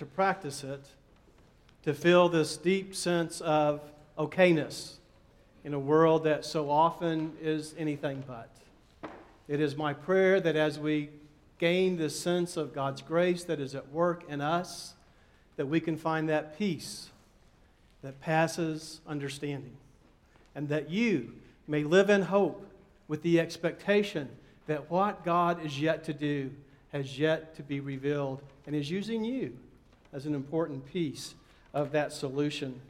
To 0.00 0.06
practice 0.06 0.64
it, 0.64 0.80
to 1.82 1.92
feel 1.92 2.30
this 2.30 2.56
deep 2.56 2.94
sense 2.94 3.42
of 3.42 3.82
okayness 4.18 4.94
in 5.62 5.74
a 5.74 5.78
world 5.78 6.24
that 6.24 6.42
so 6.42 6.70
often 6.70 7.34
is 7.42 7.74
anything 7.76 8.24
but. 8.26 8.48
It 9.46 9.60
is 9.60 9.76
my 9.76 9.92
prayer 9.92 10.40
that 10.40 10.56
as 10.56 10.78
we 10.78 11.10
gain 11.58 11.98
this 11.98 12.18
sense 12.18 12.56
of 12.56 12.74
God's 12.74 13.02
grace 13.02 13.44
that 13.44 13.60
is 13.60 13.74
at 13.74 13.92
work 13.92 14.24
in 14.26 14.40
us, 14.40 14.94
that 15.56 15.66
we 15.66 15.80
can 15.80 15.98
find 15.98 16.30
that 16.30 16.58
peace 16.58 17.10
that 18.02 18.22
passes 18.22 19.02
understanding, 19.06 19.76
and 20.54 20.70
that 20.70 20.88
you 20.88 21.34
may 21.68 21.84
live 21.84 22.08
in 22.08 22.22
hope 22.22 22.66
with 23.06 23.20
the 23.20 23.38
expectation 23.38 24.30
that 24.66 24.90
what 24.90 25.26
God 25.26 25.62
is 25.62 25.78
yet 25.78 26.04
to 26.04 26.14
do 26.14 26.50
has 26.90 27.18
yet 27.18 27.54
to 27.56 27.62
be 27.62 27.80
revealed 27.80 28.40
and 28.66 28.74
is 28.74 28.90
using 28.90 29.26
you 29.26 29.58
as 30.12 30.26
an 30.26 30.34
important 30.34 30.90
piece 30.92 31.34
of 31.72 31.92
that 31.92 32.12
solution 32.12 32.80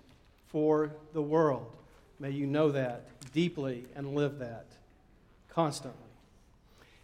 for 0.49 0.91
the 1.13 1.23
world. 1.23 1.71
May 2.19 2.31
you 2.31 2.47
know 2.47 2.71
that 2.71 3.05
deeply 3.33 3.85
and 3.95 4.15
live 4.15 4.39
that 4.39 4.67
constantly. 5.49 5.99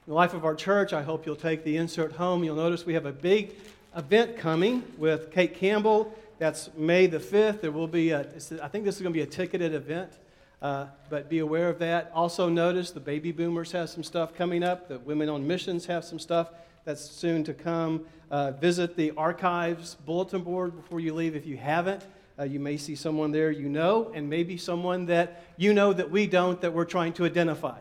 In 0.07 0.11
the 0.11 0.14
life 0.14 0.35
of 0.35 0.45
our 0.45 0.55
church, 0.55 0.93
I 0.93 1.03
hope 1.03 1.27
you'll 1.27 1.37
take 1.37 1.64
the 1.64 1.77
insert 1.77 2.12
home. 2.12 2.45
You'll 2.45 2.57
notice 2.57 2.87
we 2.87 2.95
have 2.95 3.07
a 3.07 3.12
big 3.12 3.55
event 3.97 4.37
coming 4.37 4.85
with 4.99 5.33
Kate 5.33 5.55
Campbell. 5.55 6.14
That's 6.39 6.71
May 6.77 7.07
the 7.07 7.19
5th. 7.19 7.61
There 7.61 7.73
will 7.73 7.89
be, 7.89 8.11
a, 8.11 8.21
I 8.62 8.69
think 8.69 8.85
this 8.85 8.97
is 8.97 9.03
going 9.03 9.12
to 9.12 9.19
be 9.19 9.23
a 9.23 9.27
ticketed 9.27 9.75
event, 9.75 10.12
uh, 10.61 10.87
but 11.09 11.29
be 11.29 11.39
aware 11.39 11.69
of 11.69 11.79
that. 11.79 12.12
Also, 12.14 12.49
notice 12.49 12.91
the 12.91 13.01
baby 13.01 13.33
boomers 13.33 13.73
have 13.73 13.89
some 13.91 14.05
stuff 14.05 14.35
coming 14.35 14.62
up. 14.62 14.89
The 14.89 14.99
women 14.99 15.29
on 15.29 15.47
missions 15.47 15.87
have 15.87 16.05
some 16.05 16.19
stuff 16.19 16.51
that's 16.87 17.03
soon 17.03 17.43
to 17.43 17.53
come. 17.53 18.07
Uh, 18.30 18.53
visit 18.53 18.97
the 18.97 19.11
archives 19.16 19.97
bulletin 20.07 20.43
board 20.43 20.74
before 20.74 21.01
you 21.01 21.12
leave 21.12 21.34
if 21.34 21.45
you 21.45 21.57
haven't. 21.57 22.07
Uh, 22.39 22.45
you 22.45 22.61
may 22.61 22.76
see 22.76 22.95
someone 22.95 23.32
there 23.32 23.51
you 23.51 23.68
know, 23.68 24.12
and 24.14 24.30
maybe 24.30 24.57
someone 24.57 25.07
that 25.07 25.43
you 25.57 25.74
know 25.74 25.93
that 25.93 26.11
we 26.11 26.26
don't 26.26 26.61
that 26.61 26.72
we're 26.72 26.84
trying 26.84 27.12
to 27.12 27.24
identify. 27.24 27.78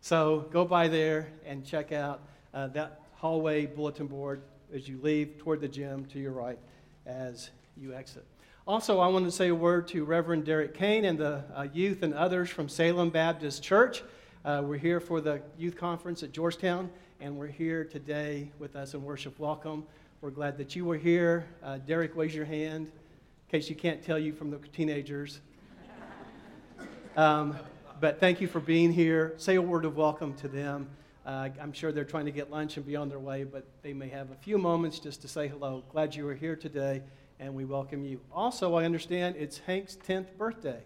So 0.00 0.46
go 0.50 0.64
by 0.64 0.88
there 0.88 1.28
and 1.44 1.64
check 1.64 1.92
out 1.92 2.20
uh, 2.54 2.68
that 2.68 3.02
hallway 3.12 3.66
bulletin 3.66 4.06
board 4.06 4.40
as 4.74 4.88
you 4.88 4.98
leave 5.02 5.36
toward 5.38 5.60
the 5.60 5.68
gym 5.68 6.06
to 6.06 6.18
your 6.18 6.32
right 6.32 6.58
as 7.04 7.50
you 7.76 7.92
exit. 7.92 8.24
Also, 8.66 8.98
I 8.98 9.08
want 9.08 9.26
to 9.26 9.30
say 9.30 9.48
a 9.48 9.54
word 9.54 9.88
to 9.88 10.04
Reverend 10.04 10.46
Derek 10.46 10.72
Kane 10.72 11.04
and 11.04 11.18
the 11.18 11.44
uh, 11.54 11.66
youth 11.74 12.02
and 12.02 12.14
others 12.14 12.48
from 12.48 12.66
Salem 12.66 13.10
Baptist 13.10 13.62
Church. 13.62 14.02
Uh, 14.42 14.62
we're 14.64 14.78
here 14.78 15.00
for 15.00 15.20
the 15.20 15.42
youth 15.58 15.76
conference 15.76 16.22
at 16.22 16.32
Georgetown, 16.32 16.90
and 17.24 17.38
we're 17.38 17.46
here 17.46 17.84
today 17.84 18.50
with 18.58 18.76
us 18.76 18.92
in 18.92 19.02
worship. 19.02 19.38
Welcome. 19.38 19.86
We're 20.20 20.28
glad 20.28 20.58
that 20.58 20.76
you 20.76 20.84
were 20.84 20.98
here. 20.98 21.46
Uh, 21.62 21.78
Derek, 21.78 22.14
raise 22.14 22.34
your 22.34 22.44
hand 22.44 22.88
in 22.88 23.50
case 23.50 23.70
you 23.70 23.74
can't 23.74 24.02
tell 24.02 24.18
you 24.18 24.34
from 24.34 24.50
the 24.50 24.58
teenagers. 24.58 25.40
Um, 27.16 27.56
but 28.00 28.20
thank 28.20 28.40
you 28.40 28.48
for 28.48 28.60
being 28.60 28.92
here. 28.92 29.34
Say 29.36 29.54
a 29.54 29.62
word 29.62 29.84
of 29.84 29.96
welcome 29.96 30.34
to 30.34 30.48
them. 30.48 30.88
Uh, 31.24 31.48
I'm 31.62 31.72
sure 31.72 31.92
they're 31.92 32.04
trying 32.04 32.24
to 32.26 32.32
get 32.32 32.50
lunch 32.50 32.76
and 32.76 32.84
be 32.84 32.96
on 32.96 33.08
their 33.08 33.20
way, 33.20 33.44
but 33.44 33.64
they 33.82 33.94
may 33.94 34.08
have 34.08 34.32
a 34.32 34.34
few 34.34 34.58
moments 34.58 34.98
just 34.98 35.22
to 35.22 35.28
say 35.28 35.46
hello. 35.48 35.84
Glad 35.92 36.14
you 36.14 36.28
are 36.28 36.34
here 36.34 36.56
today, 36.56 37.02
and 37.38 37.54
we 37.54 37.64
welcome 37.64 38.04
you. 38.04 38.20
Also, 38.34 38.74
I 38.74 38.84
understand 38.84 39.36
it's 39.38 39.58
Hank's 39.58 39.96
10th 39.96 40.36
birthday. 40.36 40.82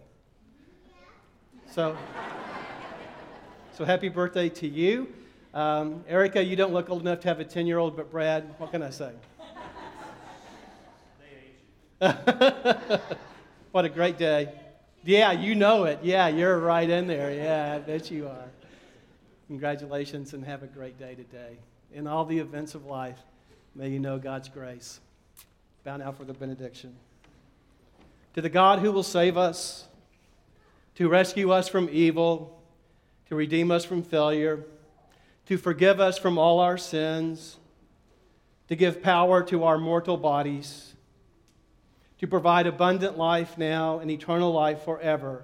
So, 1.69 1.97
so 3.73 3.83
happy 3.83 4.07
birthday 4.07 4.47
to 4.49 4.67
you. 4.67 5.11
Um, 5.53 6.03
Erica, 6.07 6.43
you 6.43 6.55
don't 6.55 6.73
look 6.73 6.89
old 6.89 7.01
enough 7.01 7.21
to 7.21 7.27
have 7.27 7.39
a 7.39 7.45
10 7.45 7.65
year 7.65 7.79
old, 7.79 7.95
but 7.97 8.11
Brad, 8.11 8.53
what 8.59 8.71
can 8.71 8.83
I 8.83 8.91
say? 8.91 9.11
what 13.71 13.83
a 13.85 13.89
great 13.89 14.17
day. 14.17 14.53
Yeah, 15.03 15.31
you 15.31 15.55
know 15.55 15.85
it. 15.85 15.99
Yeah, 16.03 16.27
you're 16.27 16.59
right 16.59 16.89
in 16.89 17.07
there. 17.07 17.33
Yeah, 17.33 17.75
I 17.75 17.79
bet 17.79 18.11
you 18.11 18.27
are. 18.27 18.49
Congratulations 19.47 20.33
and 20.33 20.45
have 20.45 20.61
a 20.61 20.67
great 20.67 20.99
day 20.99 21.15
today. 21.15 21.57
In 21.93 22.05
all 22.05 22.25
the 22.25 22.37
events 22.37 22.75
of 22.75 22.85
life, 22.85 23.17
may 23.73 23.89
you 23.89 23.99
know 23.99 24.19
God's 24.19 24.49
grace. 24.49 24.99
Bow 25.83 25.97
now 25.97 26.11
for 26.11 26.25
the 26.25 26.33
benediction. 26.33 26.95
To 28.35 28.41
the 28.41 28.49
God 28.49 28.79
who 28.79 28.91
will 28.91 29.03
save 29.03 29.35
us, 29.35 29.87
to 30.95 31.09
rescue 31.09 31.51
us 31.51 31.67
from 31.67 31.89
evil, 31.91 32.61
to 33.29 33.35
redeem 33.35 33.71
us 33.71 33.83
from 33.83 34.03
failure, 34.03 34.63
to 35.49 35.57
forgive 35.57 35.99
us 35.99 36.17
from 36.17 36.37
all 36.37 36.61
our 36.61 36.77
sins, 36.77 37.57
to 38.69 38.75
give 38.77 39.03
power 39.03 39.43
to 39.43 39.65
our 39.65 39.77
mortal 39.77 40.15
bodies 40.15 40.89
to 42.19 42.27
provide 42.27 42.67
abundant 42.67 43.17
life 43.17 43.57
now 43.57 43.99
and 43.99 44.11
eternal 44.11 44.51
life 44.51 44.83
forever. 44.83 45.43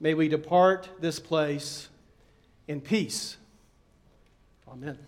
May 0.00 0.14
we 0.14 0.28
depart 0.28 0.88
this 1.00 1.20
place 1.20 1.88
in 2.66 2.80
peace. 2.80 3.36
Amen. 4.68 4.98